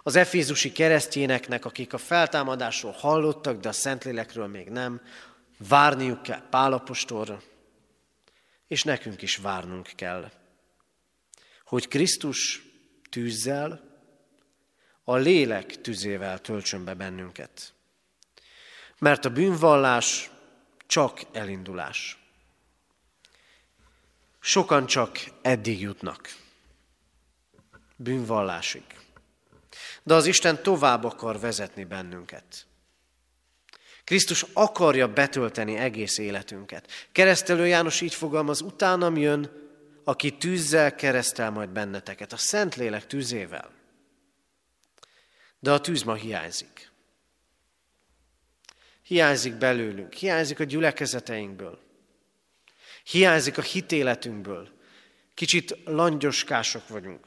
Az 0.02 0.16
efézusi 0.16 0.72
keresztjéneknek, 0.72 1.64
akik 1.64 1.92
a 1.92 1.98
feltámadásról 1.98 2.92
hallottak, 2.92 3.60
de 3.60 3.68
a 3.68 3.72
Szentlélekről 3.72 4.46
még 4.46 4.68
nem, 4.68 5.00
várniuk 5.68 6.22
kell 6.22 6.48
Pálapostorra, 6.50 7.42
és 8.68 8.82
nekünk 8.82 9.22
is 9.22 9.36
várnunk 9.36 9.90
kell, 9.94 10.30
hogy 11.72 11.88
Krisztus 11.88 12.62
tűzzel, 13.10 13.80
a 15.04 15.16
lélek 15.16 15.80
tüzével 15.80 16.40
töltsön 16.40 16.84
be 16.84 16.94
bennünket. 16.94 17.74
Mert 18.98 19.24
a 19.24 19.30
bűnvallás 19.30 20.30
csak 20.86 21.20
elindulás. 21.32 22.18
Sokan 24.40 24.86
csak 24.86 25.18
eddig 25.42 25.80
jutnak, 25.80 26.36
bűnvallásig. 27.96 28.84
De 30.02 30.14
az 30.14 30.26
Isten 30.26 30.62
tovább 30.62 31.04
akar 31.04 31.40
vezetni 31.40 31.84
bennünket. 31.84 32.66
Krisztus 34.04 34.46
akarja 34.52 35.12
betölteni 35.12 35.76
egész 35.76 36.18
életünket. 36.18 36.90
Keresztelő 37.12 37.66
János 37.66 38.00
így 38.00 38.14
fogalmaz, 38.14 38.60
utánam 38.60 39.16
jön, 39.16 39.61
aki 40.04 40.36
tűzzel 40.36 40.94
keresztel 40.94 41.50
majd 41.50 41.68
benneteket, 41.68 42.32
a 42.32 42.36
Szentlélek 42.36 43.06
tűzével. 43.06 43.70
De 45.58 45.72
a 45.72 45.80
tűz 45.80 46.02
ma 46.02 46.14
hiányzik. 46.14 46.90
Hiányzik 49.02 49.54
belőlünk, 49.54 50.12
hiányzik 50.12 50.60
a 50.60 50.64
gyülekezeteinkből. 50.64 51.78
Hiányzik 53.04 53.58
a 53.58 53.62
hitéletünkből. 53.62 54.68
Kicsit 55.34 55.76
langyoskások 55.84 56.88
vagyunk. 56.88 57.26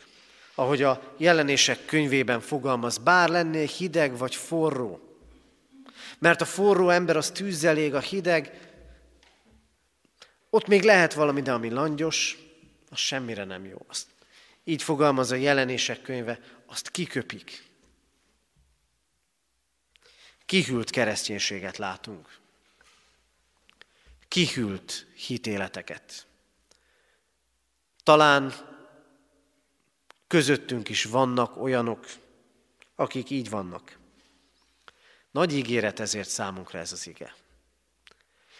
Ahogy 0.55 0.83
a 0.83 1.13
jelenések 1.17 1.85
könyvében 1.85 2.39
fogalmaz, 2.39 2.97
bár 2.97 3.29
lennél 3.29 3.65
hideg 3.65 4.17
vagy 4.17 4.35
forró. 4.35 5.17
Mert 6.19 6.41
a 6.41 6.45
forró 6.45 6.89
ember 6.89 7.17
az 7.17 7.31
tűzzel 7.31 7.77
ég, 7.77 7.93
a 7.93 7.99
hideg, 7.99 8.65
ott 10.49 10.67
még 10.67 10.83
lehet 10.83 11.13
valami, 11.13 11.41
de 11.41 11.51
ami 11.51 11.69
langyos, 11.69 12.37
az 12.95 13.01
semmire 13.01 13.43
nem 13.43 13.65
jó. 13.65 13.85
Azt, 13.87 14.07
így 14.63 14.83
fogalmaz 14.83 15.31
a 15.31 15.35
jelenések 15.35 16.01
könyve, 16.01 16.39
azt 16.65 16.89
kiköpik. 16.89 17.63
Kihűlt 20.45 20.89
kereszténységet 20.89 21.77
látunk 21.77 22.43
kihűlt 24.35 25.07
hitéleteket. 25.15 26.27
Talán 28.03 28.53
közöttünk 30.27 30.89
is 30.89 31.03
vannak 31.03 31.57
olyanok, 31.57 32.05
akik 32.95 33.29
így 33.29 33.49
vannak. 33.49 33.97
Nagy 35.31 35.53
ígéret 35.53 35.99
ezért 35.99 36.29
számunkra 36.29 36.79
ez 36.79 36.91
az 36.91 37.07
ige. 37.07 37.35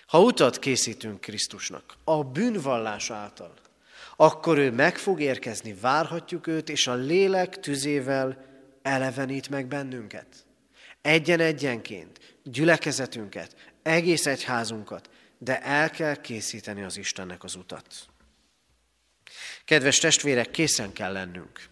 Ha 0.08 0.22
utat 0.22 0.60
készítünk 0.60 1.22
Krisztusnak, 1.22 1.96
a 2.04 2.24
bűnvallás 2.24 3.10
által, 3.10 3.54
akkor 4.16 4.58
ő 4.58 4.72
meg 4.72 4.98
fog 4.98 5.22
érkezni, 5.22 5.74
várhatjuk 5.74 6.48
őt, 6.48 6.70
és 6.70 6.88
a 6.88 6.94
lélek 6.94 7.60
tüzével 7.60 8.46
elevenít 8.82 9.50
meg 9.50 9.68
bennünket. 9.68 10.28
Egyen-egyenként, 11.02 12.20
gyülekezetünket, 12.44 13.56
egész 13.84 14.26
egyházunkat, 14.26 15.10
de 15.38 15.62
el 15.62 15.90
kell 15.90 16.16
készíteni 16.16 16.84
az 16.84 16.98
Istennek 16.98 17.44
az 17.44 17.56
utat. 17.56 17.86
Kedves 19.66 19.98
testvérek, 19.98 20.52
készen 20.52 20.94
kell 20.94 21.12
lennünk. 21.12 21.64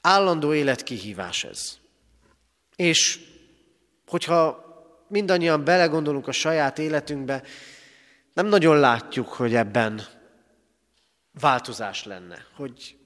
Állandó 0.00 0.54
életkihívás 0.54 1.44
ez. 1.44 1.78
És 2.76 3.18
hogyha 4.06 4.68
mindannyian 5.08 5.64
belegondolunk 5.64 6.28
a 6.28 6.32
saját 6.32 6.78
életünkbe, 6.78 7.42
nem 8.32 8.46
nagyon 8.46 8.78
látjuk, 8.78 9.28
hogy 9.28 9.54
ebben 9.54 10.06
változás 11.32 12.04
lenne, 12.04 12.46
hogy 12.54 12.96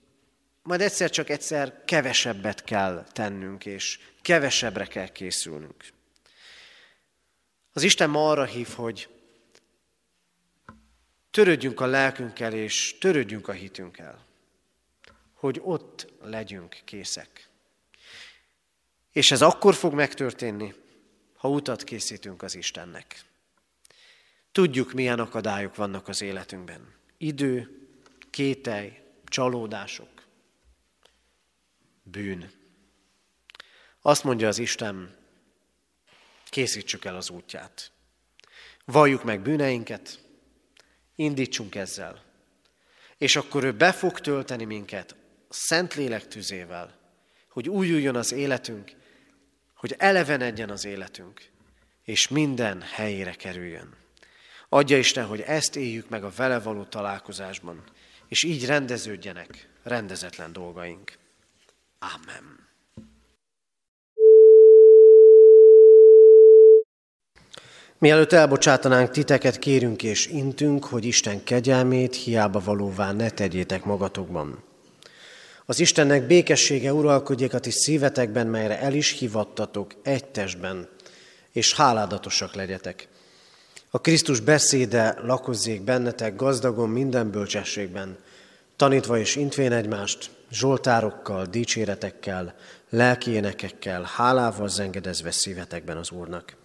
majd 0.63 0.81
egyszer 0.81 1.11
csak 1.11 1.29
egyszer 1.29 1.83
kevesebbet 1.85 2.65
kell 2.65 3.07
tennünk, 3.13 3.67
és 3.67 3.99
kevesebbre 4.23 4.87
kell 4.87 5.09
készülnünk. 5.09 5.85
Az 7.73 7.83
Isten 7.83 8.11
ma 8.11 8.31
arra 8.31 8.45
hív, 8.45 8.69
hogy 8.69 9.09
Törődjünk 11.35 11.81
a 11.81 11.87
lelkünkkel, 11.87 12.53
és 12.53 12.99
törődjünk 12.99 13.49
a 13.49 13.53
hitünkkel, 13.53 14.25
hogy 15.33 15.61
ott 15.63 16.13
legyünk 16.23 16.81
készek. 16.85 17.49
És 19.13 19.31
ez 19.31 19.43
akkor 19.43 19.75
fog 19.75 19.95
megtörténni, 19.95 20.75
ha 21.37 21.49
utat 21.49 21.85
készítünk 21.85 22.43
az 22.43 22.55
Istennek. 22.55 23.25
Tudjuk, 24.53 24.93
milyen 24.93 25.19
akadályok 25.19 25.77
vannak 25.77 26.09
az 26.09 26.23
életünkben. 26.23 26.95
Idő, 27.19 27.84
kételj, 28.35 28.93
csalódások, 29.25 30.23
bűn. 32.03 32.51
Azt 34.01 34.25
mondja 34.25 34.49
az 34.49 34.59
Isten, 34.59 35.17
készítsük 36.45 37.05
el 37.05 37.17
az 37.17 37.31
útját. 37.31 37.93
Valljuk 38.85 39.25
meg 39.25 39.41
bűneinket, 39.41 40.21
indítsunk 41.15 41.75
ezzel. 41.75 42.23
És 43.19 43.37
akkor 43.37 43.65
ő 43.65 43.73
be 43.73 43.93
fog 43.93 44.21
tölteni 44.21 44.65
minket 44.65 45.17
Szentlélek 45.49 46.29
tüzével, 46.29 46.99
hogy 47.49 47.69
újuljon 47.69 48.17
az 48.17 48.33
életünk, 48.33 48.93
hogy 49.75 49.95
elevenedjen 49.99 50.71
az 50.71 50.85
életünk, 50.85 51.51
és 52.03 52.29
minden 52.29 52.83
helyére 52.83 53.35
kerüljön. 53.35 53.97
Adja 54.69 54.99
Isten, 54.99 55.27
hogy 55.27 55.41
ezt 55.41 55.77
éljük 55.77 56.09
meg 56.09 56.25
a 56.25 56.33
vele 56.37 56.59
való 56.61 56.85
találkozásban, 56.85 57.85
és 58.29 58.43
így 58.43 58.67
rendeződjenek 58.67 59.69
rendezetlen 59.83 60.53
dolgaink. 60.53 61.13
Amen. 61.99 62.63
Mielőtt 67.99 68.33
elbocsátanánk 68.33 69.11
titeket, 69.11 69.59
kérünk 69.59 70.03
és 70.03 70.27
intünk, 70.27 70.85
hogy 70.85 71.05
Isten 71.05 71.45
kegyelmét 71.45 72.15
hiába 72.15 72.61
valóvá 72.61 73.13
ne 73.13 73.31
tegyétek 73.31 73.85
magatokban. 73.85 74.63
Az 75.67 75.81
Istennek 75.81 76.27
békessége 76.27 76.93
uralkodjék 76.93 77.55
a 77.55 77.59
ti 77.59 77.71
szívetekben, 77.71 78.47
melyre 78.47 78.81
el 78.81 78.95
is 78.95 79.11
hivattatok 79.11 79.95
egy 80.03 80.25
testben, 80.25 80.89
és 81.53 81.75
háládatosak 81.75 82.55
legyetek. 82.55 83.09
A 83.95 84.01
Krisztus 84.01 84.41
beszéde 84.41 85.17
lakozzék 85.23 85.83
bennetek 85.83 86.37
gazdagon 86.37 86.89
minden 86.89 87.31
bölcsességben, 87.31 88.17
tanítva 88.77 89.19
és 89.19 89.37
intvén 89.37 89.73
egymást, 89.73 90.31
zsoltárokkal, 90.51 91.47
dicséretekkel, 91.47 92.55
lelki 92.91 93.31
énekekkel, 93.31 94.11
hálával 94.17 94.69
zengedezve 94.69 95.31
szívetekben 95.31 95.97
az 95.97 96.11
Úrnak. 96.11 96.57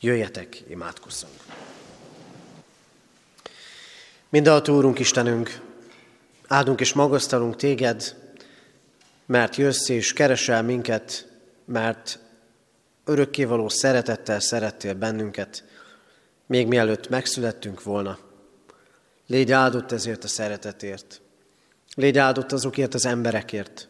Jöjjetek, 0.00 0.62
imádkozzunk! 0.68 1.32
Mindenható 4.28 4.76
Úrunk 4.76 4.98
Istenünk, 4.98 5.60
áldunk 6.46 6.80
és 6.80 6.92
magasztalunk 6.92 7.56
Téged, 7.56 8.16
mert 9.26 9.56
jössz 9.56 9.88
és 9.88 10.12
keresel 10.12 10.62
minket, 10.62 11.28
mert 11.64 12.18
örökkévaló 13.04 13.68
szeretettel 13.68 14.40
szerettél 14.40 14.94
bennünket, 14.94 15.64
még 16.46 16.66
mielőtt 16.66 17.08
megszülettünk 17.08 17.82
volna. 17.82 18.18
Légy 19.26 19.52
áldott 19.52 19.92
ezért 19.92 20.24
a 20.24 20.28
szeretetért. 20.28 21.20
Légy 21.94 22.18
áldott 22.18 22.52
azokért 22.52 22.94
az 22.94 23.06
emberekért, 23.06 23.88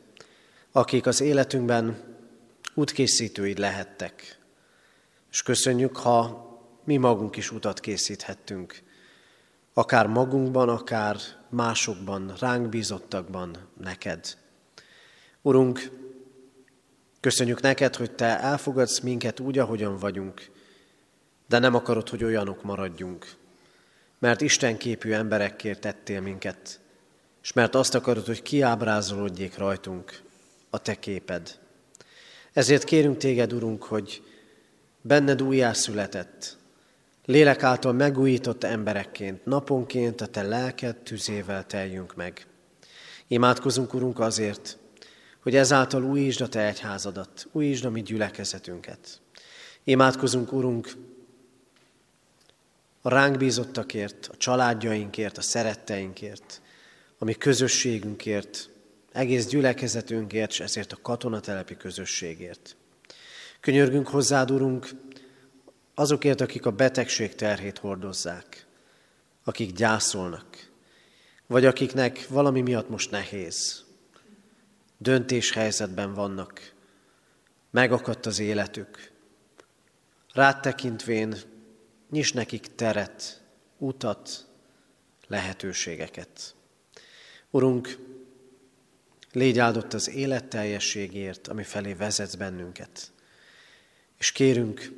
akik 0.73 1.07
az 1.07 1.21
életünkben 1.21 2.15
útkészítőid 2.75 3.59
lehettek. 3.59 4.39
És 5.31 5.43
köszönjük, 5.43 5.97
ha 5.97 6.45
mi 6.85 6.97
magunk 6.97 7.37
is 7.37 7.51
utat 7.51 7.81
készíthettünk, 7.81 8.83
akár 9.75 10.07
magunkban, 10.07 10.69
akár 10.69 11.17
másokban, 11.49 12.35
ránk 12.39 12.69
bízottakban, 12.69 13.57
neked. 13.81 14.37
Urunk, 15.43 15.91
köszönjük 17.21 17.61
neked, 17.61 17.97
hogy 17.97 18.11
Te 18.11 18.41
elfogadsz 18.41 19.01
minket 19.01 19.41
úgy, 19.41 19.59
ahogyan 19.59 19.97
vagyunk, 19.97 20.51
de 21.49 21.59
nem 21.59 21.75
akarod, 21.75 22.09
hogy 22.09 22.25
olyanok 22.25 22.63
maradjunk, 22.63 23.27
mert 24.19 24.41
Isten 24.41 24.77
képű 24.77 25.13
emberekért 25.13 25.81
tettél 25.81 26.21
minket, 26.21 26.81
és 27.43 27.53
mert 27.53 27.75
azt 27.75 27.95
akarod, 27.95 28.27
hogy 28.27 28.43
kiábrázolódjék 28.43 29.57
rajtunk 29.57 30.21
a 30.71 30.79
Te 30.79 30.95
képed. 30.95 31.59
Ezért 32.53 32.85
kérünk 32.85 33.17
Téged, 33.17 33.53
Urunk, 33.53 33.83
hogy 33.83 34.23
benned 35.01 35.43
újjászületett, 35.43 36.57
lélek 37.25 37.63
által 37.63 37.93
megújított 37.93 38.65
emberekként, 38.65 39.45
naponként 39.45 40.21
a 40.21 40.27
Te 40.27 40.43
lelked 40.43 40.97
tüzével 40.97 41.67
teljünk 41.67 42.15
meg. 42.15 42.47
Imádkozunk, 43.27 43.95
Urunk, 43.95 44.21
azért, 44.21 44.79
hogy 45.43 45.57
ezáltal 45.57 46.05
újítsd 46.05 46.41
a 46.41 46.49
Te 46.49 46.67
egyházadat, 46.67 47.47
újítsd 47.53 47.85
a 47.85 47.91
mi 47.91 48.03
gyülekezetünket. 48.03 49.21
Imádkozunk, 49.85 50.53
Urunk, 50.53 50.91
a 53.07 53.09
ránk 53.09 53.37
bízottakért, 53.37 54.29
a 54.33 54.37
családjainkért, 54.37 55.39
a 55.39 55.43
szeretteinkért, 55.43 56.61
a 57.19 57.25
mi 57.25 57.35
közösségünkért, 57.35 58.71
egész 59.13 59.47
gyülekezetünkért, 59.47 60.51
és 60.51 60.61
ezért 60.61 60.93
a 60.93 60.99
katonatelepi 61.03 61.77
közösségért. 61.77 62.77
Könyörgünk 63.61 64.09
hozzád, 64.09 64.51
Urunk, 64.51 64.89
azokért, 65.95 66.41
akik 66.41 66.67
a 66.67 66.71
betegség 66.71 67.35
terhét 67.35 67.79
hordozzák, 67.79 68.67
akik 69.45 69.73
gyászolnak, 69.73 70.71
vagy 71.47 71.65
akiknek 71.65 72.29
valami 72.29 72.61
miatt 72.61 72.89
most 72.89 73.11
nehéz, 73.11 73.85
döntéshelyzetben 74.99 76.15
vannak, 76.15 76.73
megakadt 77.71 78.27
az 78.27 78.39
életük. 78.39 79.11
Rád 80.33 80.61
tekintvén 80.61 81.37
nyis 82.11 82.33
nekik 82.33 82.75
teret, 82.75 83.43
utat, 83.79 84.47
lehetőségeket. 85.27 86.55
Urunk, 87.51 87.99
légy 89.33 89.59
áldott 89.59 89.93
az 89.93 90.09
életteljességért, 90.09 91.49
ami 91.49 91.63
felé 91.63 91.93
vezetsz 91.93 92.35
bennünket. 92.35 93.11
És 94.19 94.33
kérünk, 94.33 94.93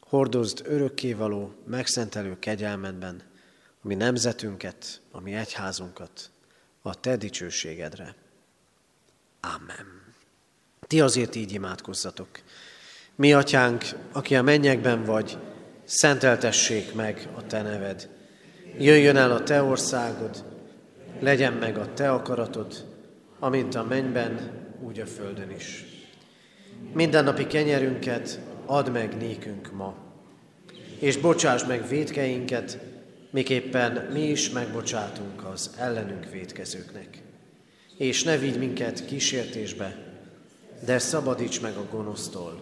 hordozd 0.00 0.62
örökkévaló, 0.64 1.54
megszentelő 1.66 2.38
kegyelmedben 2.38 3.22
a 3.82 3.86
mi 3.86 3.94
nemzetünket, 3.94 5.00
a 5.10 5.20
mi 5.20 5.34
egyházunkat, 5.34 6.30
a 6.82 7.00
Te 7.00 7.16
dicsőségedre. 7.16 8.14
Amen. 9.40 10.14
Ti 10.80 11.00
azért 11.00 11.34
így 11.34 11.52
imádkozzatok. 11.52 12.28
Mi, 13.14 13.32
atyánk, 13.32 13.84
aki 14.12 14.36
a 14.36 14.42
mennyekben 14.42 15.04
vagy, 15.04 15.38
szenteltessék 15.88 16.94
meg 16.94 17.28
a 17.34 17.46
Te 17.46 17.62
neved. 17.62 18.08
Jöjjön 18.78 19.16
el 19.16 19.30
a 19.30 19.42
Te 19.42 19.62
országod, 19.62 20.44
legyen 21.20 21.52
meg 21.52 21.78
a 21.78 21.92
Te 21.94 22.10
akaratod, 22.10 22.84
amint 23.38 23.74
a 23.74 23.84
mennyben, 23.84 24.50
úgy 24.82 25.00
a 25.00 25.06
földön 25.06 25.50
is. 25.50 25.84
Mindennapi 26.92 27.46
kenyerünket 27.46 28.40
add 28.66 28.90
meg 28.90 29.16
nékünk 29.16 29.72
ma, 29.72 29.96
és 30.98 31.16
bocsáss 31.16 31.64
meg 31.64 31.88
védkeinket, 31.88 32.78
miképpen 33.30 34.08
mi 34.12 34.20
is 34.20 34.50
megbocsátunk 34.50 35.44
az 35.44 35.70
ellenünk 35.78 36.30
védkezőknek. 36.30 37.22
És 37.96 38.22
ne 38.22 38.36
vigy 38.36 38.58
minket 38.58 39.04
kísértésbe, 39.04 39.96
de 40.84 40.98
szabadíts 40.98 41.60
meg 41.60 41.76
a 41.76 41.86
gonosztól, 41.90 42.60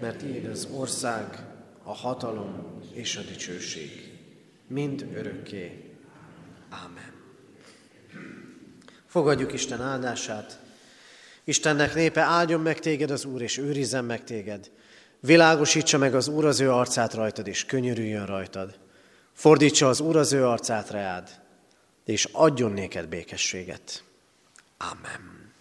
mert 0.00 0.22
így 0.22 0.46
az 0.46 0.68
ország, 0.74 1.50
a 1.82 1.94
hatalom 1.94 2.80
és 2.92 3.16
a 3.16 3.20
dicsőség, 3.20 4.12
mind 4.66 5.08
örökké. 5.14 5.90
Ámen. 6.68 7.12
Fogadjuk 9.06 9.52
Isten 9.52 9.80
áldását. 9.80 10.60
Istennek 11.44 11.94
népe 11.94 12.20
áldjon 12.20 12.60
meg 12.60 12.78
téged 12.78 13.10
az 13.10 13.24
Úr, 13.24 13.42
és 13.42 13.58
őrizzen 13.58 14.04
meg 14.04 14.24
téged. 14.24 14.70
Világosítsa 15.20 15.98
meg 15.98 16.14
az 16.14 16.28
Úr 16.28 16.44
az 16.44 16.60
ő 16.60 16.70
arcát 16.70 17.14
rajtad, 17.14 17.46
és 17.46 17.64
könyörüljön 17.64 18.26
rajtad. 18.26 18.78
Fordítsa 19.32 19.88
az 19.88 20.00
Úr 20.00 20.16
az 20.16 20.32
ő 20.32 20.46
arcát 20.46 20.90
reád, 20.90 21.40
és 22.04 22.28
adjon 22.32 22.72
néked 22.72 23.08
békességet. 23.08 24.04
Amen. 24.78 25.52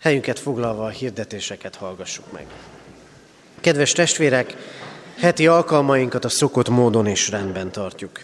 Helyünket 0.00 0.38
foglalva 0.38 0.84
a 0.84 0.88
hirdetéseket 0.88 1.74
hallgassuk 1.74 2.32
meg. 2.32 2.46
Kedves 3.60 3.92
testvérek, 3.92 4.56
heti 5.18 5.46
alkalmainkat 5.46 6.24
a 6.24 6.28
szokott 6.28 6.68
módon 6.68 7.06
is 7.06 7.28
rendben 7.28 7.72
tartjuk. 7.72 8.20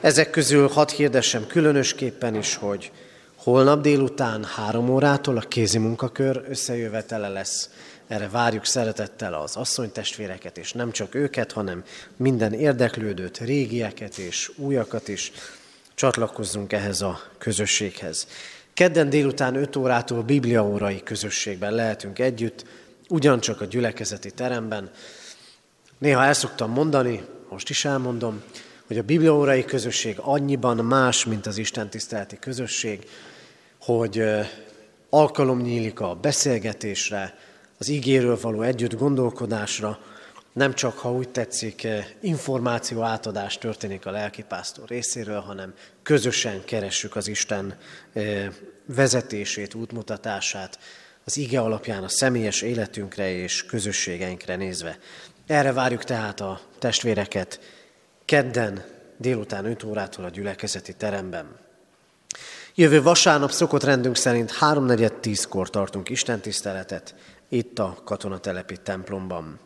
Ezek 0.00 0.30
közül 0.30 0.68
hadd 0.68 0.90
hirdessem 0.90 1.46
különösképpen 1.46 2.34
is, 2.34 2.54
hogy 2.54 2.92
holnap 3.36 3.80
délután 3.80 4.44
három 4.44 4.88
órától 4.88 5.36
a 5.36 5.40
kézi 5.40 5.78
munkakör 5.78 6.44
összejövetele 6.48 7.28
lesz. 7.28 7.70
Erre 8.08 8.28
várjuk 8.28 8.64
szeretettel 8.64 9.34
az 9.34 9.56
asszonytestvéreket, 9.56 10.58
és 10.58 10.72
nem 10.72 10.90
csak 10.90 11.14
őket, 11.14 11.52
hanem 11.52 11.82
minden 12.16 12.52
érdeklődőt, 12.52 13.38
régieket 13.38 14.18
és 14.18 14.50
újakat 14.56 15.08
is. 15.08 15.32
Csatlakozzunk 15.94 16.72
ehhez 16.72 17.00
a 17.00 17.20
közösséghez. 17.38 18.26
Kedden 18.74 19.10
délután 19.10 19.54
5 19.54 19.76
órától 19.76 20.22
bibliaórai 20.22 21.02
közösségben 21.02 21.72
lehetünk 21.72 22.18
együtt, 22.18 22.64
ugyancsak 23.08 23.60
a 23.60 23.64
gyülekezeti 23.64 24.30
teremben. 24.30 24.90
Néha 25.98 26.24
el 26.24 26.32
szoktam 26.32 26.70
mondani, 26.70 27.24
most 27.48 27.70
is 27.70 27.84
elmondom, 27.84 28.42
hogy 28.86 28.98
a 28.98 29.02
bibliaórai 29.02 29.64
közösség 29.64 30.16
annyiban 30.20 30.76
más, 30.76 31.24
mint 31.24 31.46
az 31.46 31.58
Isten 31.58 31.90
tiszteleti 31.90 32.38
közösség, 32.38 33.08
hogy 33.80 34.22
alkalom 35.10 35.60
nyílik 35.60 36.00
a 36.00 36.14
beszélgetésre, 36.14 37.38
az 37.78 37.88
ígéről 37.88 38.38
való 38.40 38.62
együtt 38.62 38.94
gondolkodásra, 38.94 39.98
nem 40.52 40.74
csak, 40.74 40.98
ha 40.98 41.12
úgy 41.12 41.28
tetszik, 41.28 41.86
információ 42.20 43.02
átadás 43.02 43.58
történik 43.58 44.06
a 44.06 44.10
lelkipásztor 44.10 44.88
részéről, 44.88 45.40
hanem 45.40 45.74
közösen 46.02 46.64
keressük 46.64 47.16
az 47.16 47.28
Isten 47.28 47.78
vezetését, 48.86 49.74
útmutatását, 49.74 50.78
az 51.24 51.36
ige 51.36 51.60
alapján 51.60 52.02
a 52.02 52.08
személyes 52.08 52.62
életünkre 52.62 53.30
és 53.30 53.64
közösségeinkre 53.64 54.56
nézve. 54.56 54.98
Erre 55.46 55.72
várjuk 55.72 56.04
tehát 56.04 56.40
a 56.40 56.60
testvéreket 56.78 57.60
kedden 58.24 58.84
délután 59.16 59.64
5 59.64 59.84
órától 59.84 60.24
a 60.24 60.28
gyülekezeti 60.28 60.94
teremben. 60.94 61.56
Jövő 62.74 63.02
vasárnap 63.02 63.50
szokott 63.50 63.82
rendünk 63.82 64.16
szerint 64.16 64.52
3.4.10-kor 64.60 65.70
tartunk 65.70 66.08
istentiszteletet 66.08 67.14
itt 67.48 67.78
a 67.78 67.98
katonatelepi 68.04 68.76
templomban. 68.76 69.60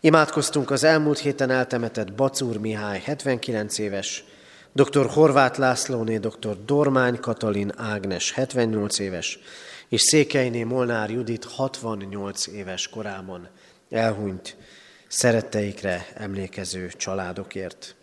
Imádkoztunk 0.00 0.70
az 0.70 0.84
elmúlt 0.84 1.18
héten 1.18 1.50
eltemetett 1.50 2.12
Bacúr 2.12 2.56
Mihály 2.56 3.00
79 3.00 3.78
éves, 3.78 4.24
dr. 4.72 5.06
Horváth 5.06 5.58
Lászlóné, 5.58 6.18
dr. 6.18 6.64
Dormány 6.64 7.20
Katalin 7.20 7.72
Ágnes 7.76 8.32
78 8.32 8.98
éves, 8.98 9.38
és 9.88 10.00
Székelyné 10.00 10.62
Molnár 10.62 11.10
Judit 11.10 11.44
68 11.44 12.46
éves 12.46 12.88
korában 12.88 13.48
elhunyt 13.90 14.56
szeretteikre 15.12 16.06
emlékező 16.14 16.88
családokért. 16.96 17.94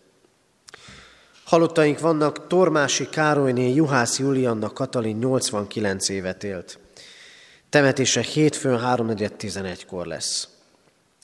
Halottaink 1.44 2.00
vannak, 2.00 2.48
Tormási 2.48 3.10
Károlyné 3.10 3.74
Juhász 3.74 4.20
Julianna 4.20 4.70
Katalin 4.70 5.18
89 5.18 6.10
évet 6.10 6.44
élt. 6.44 6.80
Temetése 7.70 8.22
hétfőn 8.22 8.80
3.11-kor 8.80 10.06
lesz. 10.06 10.48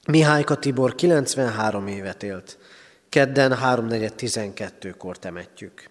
Mihályka 0.08 0.56
Tibor 0.56 0.96
93 0.96 1.88
évet 1.88 2.24
élt. 2.24 2.58
Kedden 3.10 3.52
3.4.12-kor 3.52 5.18
temetjük. 5.18 5.90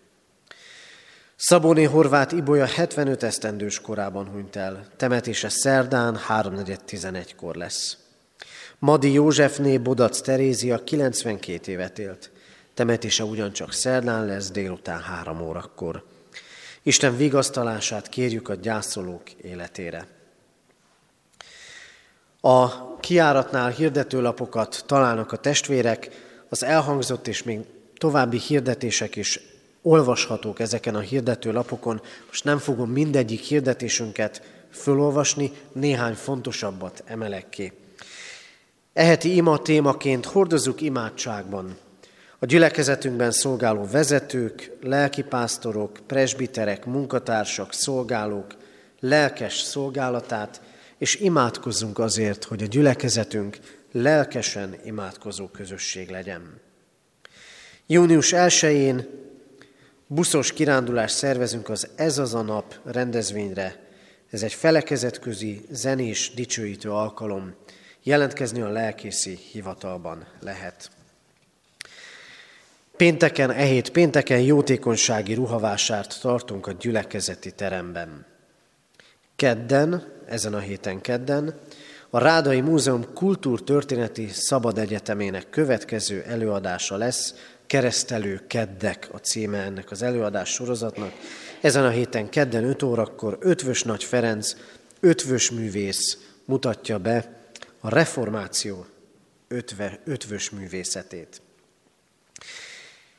Szabóné 1.37 1.85
Horváth 1.85 2.35
Ibolya 2.35 2.67
75 2.67 3.23
esztendős 3.23 3.81
korában 3.81 4.29
hunyt 4.29 4.57
el. 4.57 4.87
Temetése 4.97 5.49
szerdán 5.49 6.19
3.4.11-kor 6.29 7.55
lesz. 7.55 8.04
Madi 8.85 9.13
Józsefné 9.13 9.79
Bodac 9.79 10.21
Terézia 10.21 10.85
92 10.85 11.73
évet 11.73 11.99
élt. 11.99 12.31
Temetése 12.75 13.25
ugyancsak 13.25 13.73
szerdán 13.73 14.27
lesz 14.27 14.51
délután 14.51 15.01
három 15.01 15.41
órakor. 15.41 16.05
Isten 16.83 17.17
vigasztalását 17.17 18.09
kérjük 18.09 18.49
a 18.49 18.55
gyászolók 18.55 19.31
életére. 19.31 20.07
A 22.41 22.97
kiáratnál 23.01 23.71
hirdetőlapokat 23.71 24.85
találnak 24.87 25.33
a 25.33 25.37
testvérek, 25.37 26.11
az 26.49 26.63
elhangzott 26.63 27.29
és 27.29 27.43
még 27.43 27.61
további 27.99 28.39
hirdetések 28.39 29.17
is 29.17 29.41
olvashatók 29.83 30.61
ezeken 30.61 30.95
a 30.95 31.01
hirdetőlapokon. 31.01 32.01
Most 32.27 32.45
nem 32.45 32.59
fogom 32.59 32.91
mindegyik 32.91 33.41
hirdetésünket 33.41 34.43
fölolvasni, 34.71 35.53
néhány 35.73 36.15
fontosabbat 36.15 37.03
emelek 37.07 37.49
ki. 37.49 37.73
Eheti 38.95 39.37
ima 39.37 39.59
témaként 39.59 40.25
hordozunk 40.25 40.81
imádságban 40.81 41.77
a 42.39 42.47
gyülekezetünkben 42.47 43.31
szolgáló 43.31 43.89
vezetők, 43.91 44.71
lelkipásztorok, 44.81 45.99
presbiterek, 46.07 46.85
munkatársak, 46.85 47.73
szolgálók 47.73 48.57
lelkes 49.01 49.61
szolgálatát, 49.61 50.61
és 50.99 51.15
imádkozzunk 51.15 51.99
azért, 51.99 52.45
hogy 52.45 52.63
a 52.63 52.67
gyülekezetünk 52.67 53.59
lelkesen 53.93 54.77
imádkozó 54.85 55.47
közösség 55.47 56.11
legyen. 56.11 56.61
Június 57.87 58.33
1-én 58.37 59.07
buszos 60.07 60.53
kirándulás 60.53 61.11
szervezünk 61.11 61.69
az 61.69 61.89
Ez 61.97 62.19
az 62.19 62.35
a 62.35 62.43
nap 62.43 62.75
rendezvényre. 62.85 63.83
Ez 64.31 64.43
egy 64.43 64.55
felekezetközi 64.55 65.65
zenés 65.71 66.33
dicsőítő 66.35 66.91
alkalom. 66.91 67.55
Jelentkezni 68.07 68.61
a 68.61 68.69
lelkészi 68.69 69.39
hivatalban 69.53 70.27
lehet. 70.41 70.91
Pénteken, 72.97 73.51
e 73.51 73.63
hét 73.63 73.91
pénteken 73.91 74.41
jótékonysági 74.41 75.35
ruhavásárt 75.35 76.21
tartunk 76.21 76.67
a 76.67 76.73
gyülekezeti 76.73 77.53
teremben. 77.53 78.25
Kedden, 79.37 80.13
ezen 80.27 80.55
a 80.55 80.59
héten 80.59 81.01
kedden, 81.01 81.61
a 82.11 82.19
Rádai 82.19 82.61
Múzeum 82.61 83.13
Kultúrtörténeti 83.15 84.29
Szabad 84.33 84.79
Egyetemének 84.79 85.51
következő 85.51 86.23
előadása 86.23 86.97
lesz, 86.97 87.35
Keresztelő 87.67 88.41
Keddek 88.47 89.09
a 89.13 89.17
címe 89.17 89.59
ennek 89.59 89.91
az 89.91 90.03
előadás 90.03 90.49
sorozatnak. 90.49 91.13
Ezen 91.61 91.85
a 91.85 91.91
héten 91.91 92.29
kedden 92.29 92.65
5 92.65 92.83
órakor 92.83 93.39
Ötvös 93.41 93.83
Nagy 93.83 94.05
Ferenc, 94.05 94.57
ötvös 95.01 95.51
művész 95.51 96.19
mutatja 96.45 96.99
be 96.99 97.43
a 97.85 97.89
reformáció 97.89 98.87
ötve, 99.49 100.01
ötvös 100.05 100.51
művészetét. 100.51 101.41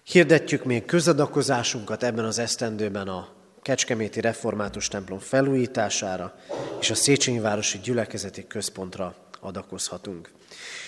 Hirdetjük 0.03 0.63
még 0.63 0.85
közadakozásunkat 0.85 2.03
ebben 2.03 2.25
az 2.25 2.39
esztendőben 2.39 3.07
a 3.07 3.29
Kecskeméti 3.61 4.21
Református 4.21 4.87
templom 4.87 5.19
felújítására 5.19 6.35
és 6.79 6.89
a 6.89 6.95
Széchenyi 6.95 7.39
Városi 7.39 7.79
Gyülekezeti 7.83 8.47
Központra 8.47 9.15
adakozhatunk. 9.39 10.31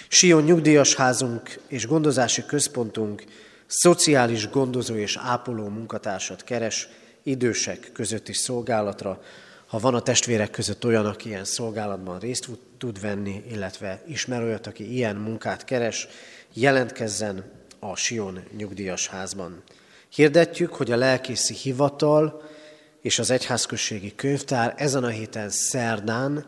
Sion 0.08 0.44
nyugdíjas 0.44 0.96
házunk 0.96 1.60
és 1.68 1.88
gondozási 1.88 2.46
központunk 2.46 3.24
szociális 3.66 4.50
gondozó 4.50 4.96
és 4.96 5.18
ápoló 5.22 5.68
munkatársat 5.68 6.44
keres 6.44 6.90
idősek 7.24 7.90
közötti 7.94 8.34
szolgálatra, 8.34 9.22
ha 9.66 9.80
van 9.80 9.96
a 9.96 10.02
testvérek 10.02 10.50
között 10.50 10.86
olyan, 10.86 11.06
aki 11.06 11.28
ilyen 11.28 11.46
szolgálatban 11.46 12.20
részt 12.20 12.48
tud 12.78 13.02
venni, 13.02 13.44
illetve 13.52 14.02
ismer 14.08 14.44
olyat, 14.44 14.68
aki 14.68 14.94
ilyen 14.94 15.16
munkát 15.16 15.64
keres, 15.64 16.08
jelentkezzen 16.54 17.52
a 17.80 17.96
Sion 17.96 18.44
nyugdíjas 18.58 19.08
házban. 19.08 19.64
Hirdetjük, 20.10 20.74
hogy 20.74 20.92
a 20.92 20.96
lelkészi 20.96 21.54
hivatal 21.54 22.42
és 23.02 23.20
az 23.20 23.30
egyházközségi 23.30 24.16
könyvtár 24.16 24.74
ezen 24.78 25.04
a 25.04 25.08
héten 25.08 25.50
szerdán 25.50 26.46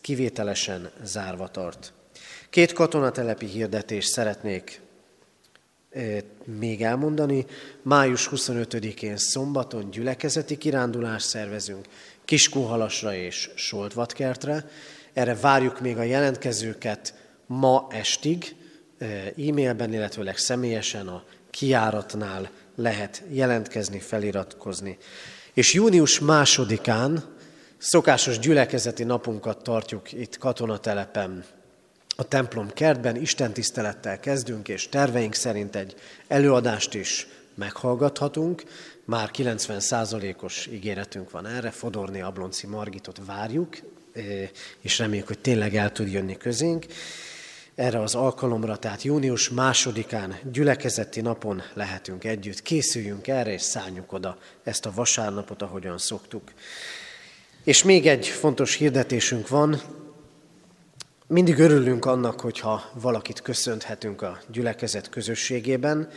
kivételesen 0.00 0.90
zárva 1.02 1.48
tart. 1.48 1.92
Két 2.50 2.72
katonatelepi 2.72 3.46
hirdetést 3.46 4.08
szeretnék 4.08 4.80
még 6.44 6.82
elmondani. 6.82 7.46
Május 7.82 8.28
25-én 8.32 9.16
szombaton 9.16 9.90
gyülekezeti 9.90 10.58
kirándulást 10.58 11.26
szervezünk 11.26 11.86
Kiskóhalasra 12.24 13.14
és 13.14 13.50
Soltvatkertre. 13.54 14.68
Erre 15.14 15.34
várjuk 15.34 15.80
még 15.80 15.98
a 15.98 16.02
jelentkezőket 16.02 17.14
ma 17.46 17.86
estig, 17.90 18.56
e-mailben, 19.48 19.92
illetőleg 19.92 20.36
személyesen 20.36 21.08
a 21.08 21.24
kiáratnál 21.50 22.50
lehet 22.76 23.22
jelentkezni, 23.30 23.98
feliratkozni. 23.98 24.98
És 25.52 25.72
június 25.72 26.20
másodikán 26.20 27.24
szokásos 27.78 28.38
gyülekezeti 28.38 29.04
napunkat 29.04 29.62
tartjuk 29.62 30.12
itt 30.12 30.38
katonatelepen, 30.38 31.44
a 32.16 32.28
templom 32.28 32.72
kertben, 32.72 33.16
Isten 33.16 33.52
tisztelettel 33.52 34.20
kezdünk, 34.20 34.68
és 34.68 34.88
terveink 34.88 35.34
szerint 35.34 35.76
egy 35.76 35.94
előadást 36.28 36.94
is 36.94 37.26
meghallgathatunk. 37.54 38.62
Már 39.04 39.30
90%-os 39.32 40.66
ígéretünk 40.66 41.30
van 41.30 41.46
erre, 41.46 41.70
Fodorni 41.70 42.20
Ablonci 42.20 42.66
Margitot 42.66 43.20
várjuk, 43.26 43.76
és 44.80 44.98
reméljük, 44.98 45.26
hogy 45.26 45.38
tényleg 45.38 45.76
el 45.76 45.92
tud 45.92 46.12
jönni 46.12 46.36
közénk 46.36 46.86
erre 47.74 48.00
az 48.00 48.14
alkalomra, 48.14 48.76
tehát 48.76 49.02
június 49.02 49.48
másodikán 49.48 50.36
gyülekezeti 50.52 51.20
napon 51.20 51.62
lehetünk 51.74 52.24
együtt. 52.24 52.62
Készüljünk 52.62 53.28
erre, 53.28 53.52
és 53.52 53.62
szálljuk 53.62 54.12
oda 54.12 54.38
ezt 54.62 54.86
a 54.86 54.92
vasárnapot, 54.94 55.62
ahogyan 55.62 55.98
szoktuk. 55.98 56.52
És 57.64 57.82
még 57.82 58.06
egy 58.06 58.26
fontos 58.26 58.74
hirdetésünk 58.74 59.48
van. 59.48 59.80
Mindig 61.26 61.58
örülünk 61.58 62.04
annak, 62.04 62.40
hogyha 62.40 62.90
valakit 62.92 63.40
köszönthetünk 63.42 64.22
a 64.22 64.38
gyülekezet 64.52 65.08
közösségében, 65.08 66.08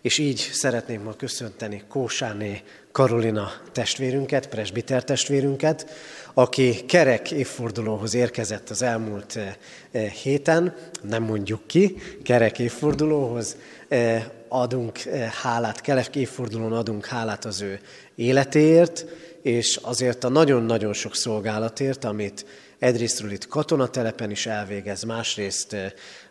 és 0.00 0.18
így 0.18 0.50
szeretném 0.52 1.02
ma 1.02 1.12
köszönteni 1.12 1.82
Kósáné 1.88 2.62
Karolina 2.98 3.52
testvérünket, 3.72 4.48
presbiter 4.48 5.04
testvérünket, 5.04 5.90
aki 6.34 6.84
kerek 6.84 7.30
évfordulóhoz 7.30 8.14
érkezett 8.14 8.70
az 8.70 8.82
elmúlt 8.82 9.36
eh, 9.36 9.54
eh, 9.90 10.10
héten, 10.10 10.74
nem 11.02 11.22
mondjuk 11.22 11.66
ki, 11.66 11.96
kerek 12.22 12.58
évfordulóhoz 12.58 13.56
eh, 13.88 14.24
adunk 14.48 14.98
hálát, 15.42 15.80
kerek 15.80 16.16
évfordulón 16.16 16.72
adunk 16.72 17.06
hálát 17.06 17.44
az 17.44 17.60
ő 17.60 17.80
életéért, 18.14 19.04
és 19.42 19.76
azért 19.82 20.24
a 20.24 20.28
nagyon-nagyon 20.28 20.92
sok 20.92 21.14
szolgálatért, 21.14 22.04
amit 22.04 22.46
egyrésztről 22.78 23.30
itt 23.30 23.48
katonatelepen 23.48 24.30
is 24.30 24.46
elvégez, 24.46 25.02
másrészt 25.02 25.76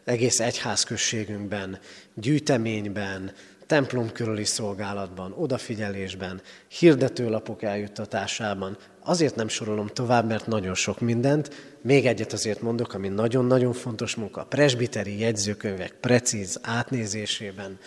egész 0.04 0.40
egyházközségünkben, 0.40 1.80
gyűjteményben, 2.14 3.32
templom 3.68 4.12
körüli 4.12 4.46
szolgálatban, 4.46 5.34
odafigyelésben, 5.38 6.42
hirdetőlapok 6.68 7.64
eljuttatásában. 7.64 8.78
Azért 9.04 9.36
nem 9.36 9.48
sorolom 9.48 9.88
tovább, 9.88 10.28
mert 10.28 10.48
nagyon 10.48 10.76
sok 10.76 11.00
mindent. 11.00 11.52
Még 11.82 12.06
egyet 12.06 12.34
azért 12.34 12.62
mondok, 12.62 12.94
ami 12.94 13.08
nagyon-nagyon 13.08 13.74
fontos 13.74 14.16
munka. 14.16 14.42
A 14.42 14.46
presbiteri 14.46 15.20
jegyzőkönyvek 15.20 15.92
precíz 15.92 16.60
átnézésében, 16.62 17.80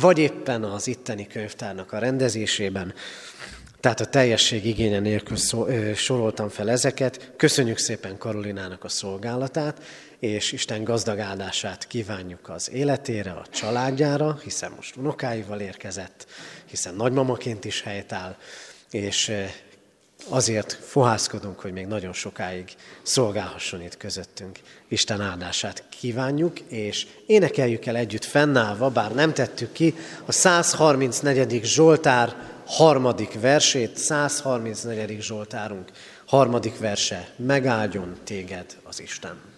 vagy 0.00 0.18
éppen 0.18 0.62
az 0.62 0.86
itteni 0.86 1.26
könyvtárnak 1.26 1.92
a 1.92 1.98
rendezésében. 1.98 2.94
Tehát 3.86 4.00
a 4.00 4.06
teljesség 4.06 4.66
igénye 4.66 4.98
nélkül 4.98 5.36
szó, 5.36 5.66
ö, 5.66 5.94
soroltam 5.94 6.48
fel 6.48 6.70
ezeket. 6.70 7.32
Köszönjük 7.36 7.78
szépen 7.78 8.18
Karolinának 8.18 8.84
a 8.84 8.88
szolgálatát, 8.88 9.82
és 10.18 10.52
Isten 10.52 10.84
gazdag 10.84 11.18
áldását 11.18 11.86
kívánjuk 11.86 12.48
az 12.48 12.70
életére, 12.70 13.30
a 13.30 13.46
családjára, 13.50 14.38
hiszen 14.42 14.72
most 14.76 14.96
unokáival 14.96 15.60
érkezett, 15.60 16.26
hiszen 16.66 16.94
nagymamaként 16.94 17.64
is 17.64 17.82
helytáll, 17.82 18.36
és 18.90 19.32
azért 20.28 20.72
fohászkodunk, 20.72 21.60
hogy 21.60 21.72
még 21.72 21.86
nagyon 21.86 22.12
sokáig 22.12 22.68
szolgálhasson 23.02 23.82
itt 23.82 23.96
közöttünk. 23.96 24.58
Isten 24.88 25.20
áldását 25.20 25.84
kívánjuk, 25.88 26.60
és 26.60 27.06
énekeljük 27.26 27.86
el 27.86 27.96
együtt 27.96 28.24
fennállva, 28.24 28.90
bár 28.90 29.14
nem 29.14 29.32
tettük 29.32 29.72
ki, 29.72 29.94
a 30.24 30.32
134. 30.32 31.60
Zsoltár 31.64 32.54
harmadik 32.66 33.40
versét, 33.40 33.96
134. 33.96 35.20
Zsoltárunk 35.20 35.90
harmadik 36.26 36.78
verse, 36.78 37.28
megáldjon 37.36 38.16
téged 38.24 38.76
az 38.84 39.00
Isten. 39.00 39.55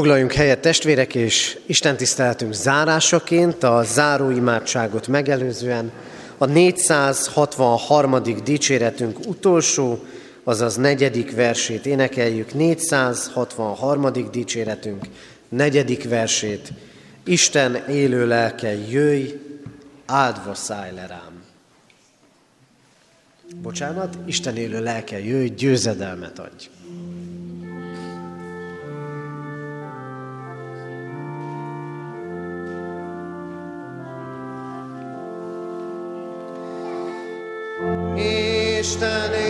Foglaljunk 0.00 0.32
helyet 0.32 0.60
testvérek, 0.60 1.14
és 1.14 1.58
Isten 1.66 1.96
tiszteletünk 1.96 2.52
zárásaként 2.52 3.62
a 3.62 3.82
záró 3.82 4.30
imádságot 4.30 5.06
megelőzően 5.06 5.92
a 6.38 6.46
463. 6.46 8.22
dicséretünk 8.44 9.18
utolsó, 9.26 10.04
azaz 10.44 10.76
negyedik 10.76 11.34
versét 11.34 11.86
énekeljük. 11.86 12.54
463. 12.54 14.12
dicséretünk 14.30 15.06
negyedik 15.48 16.08
versét. 16.08 16.72
Isten 17.24 17.74
élő 17.88 18.26
lelke, 18.26 18.88
jöjj, 18.88 19.28
áldva 20.06 20.54
szállj 20.54 20.94
le 20.94 21.06
rám. 21.06 21.42
Bocsánat, 23.62 24.16
Isten 24.26 24.56
élő 24.56 24.82
lelke, 24.82 25.24
jöjj, 25.24 25.46
győzedelmet 25.46 26.38
adj. 26.38 26.79
Isten 38.90 39.49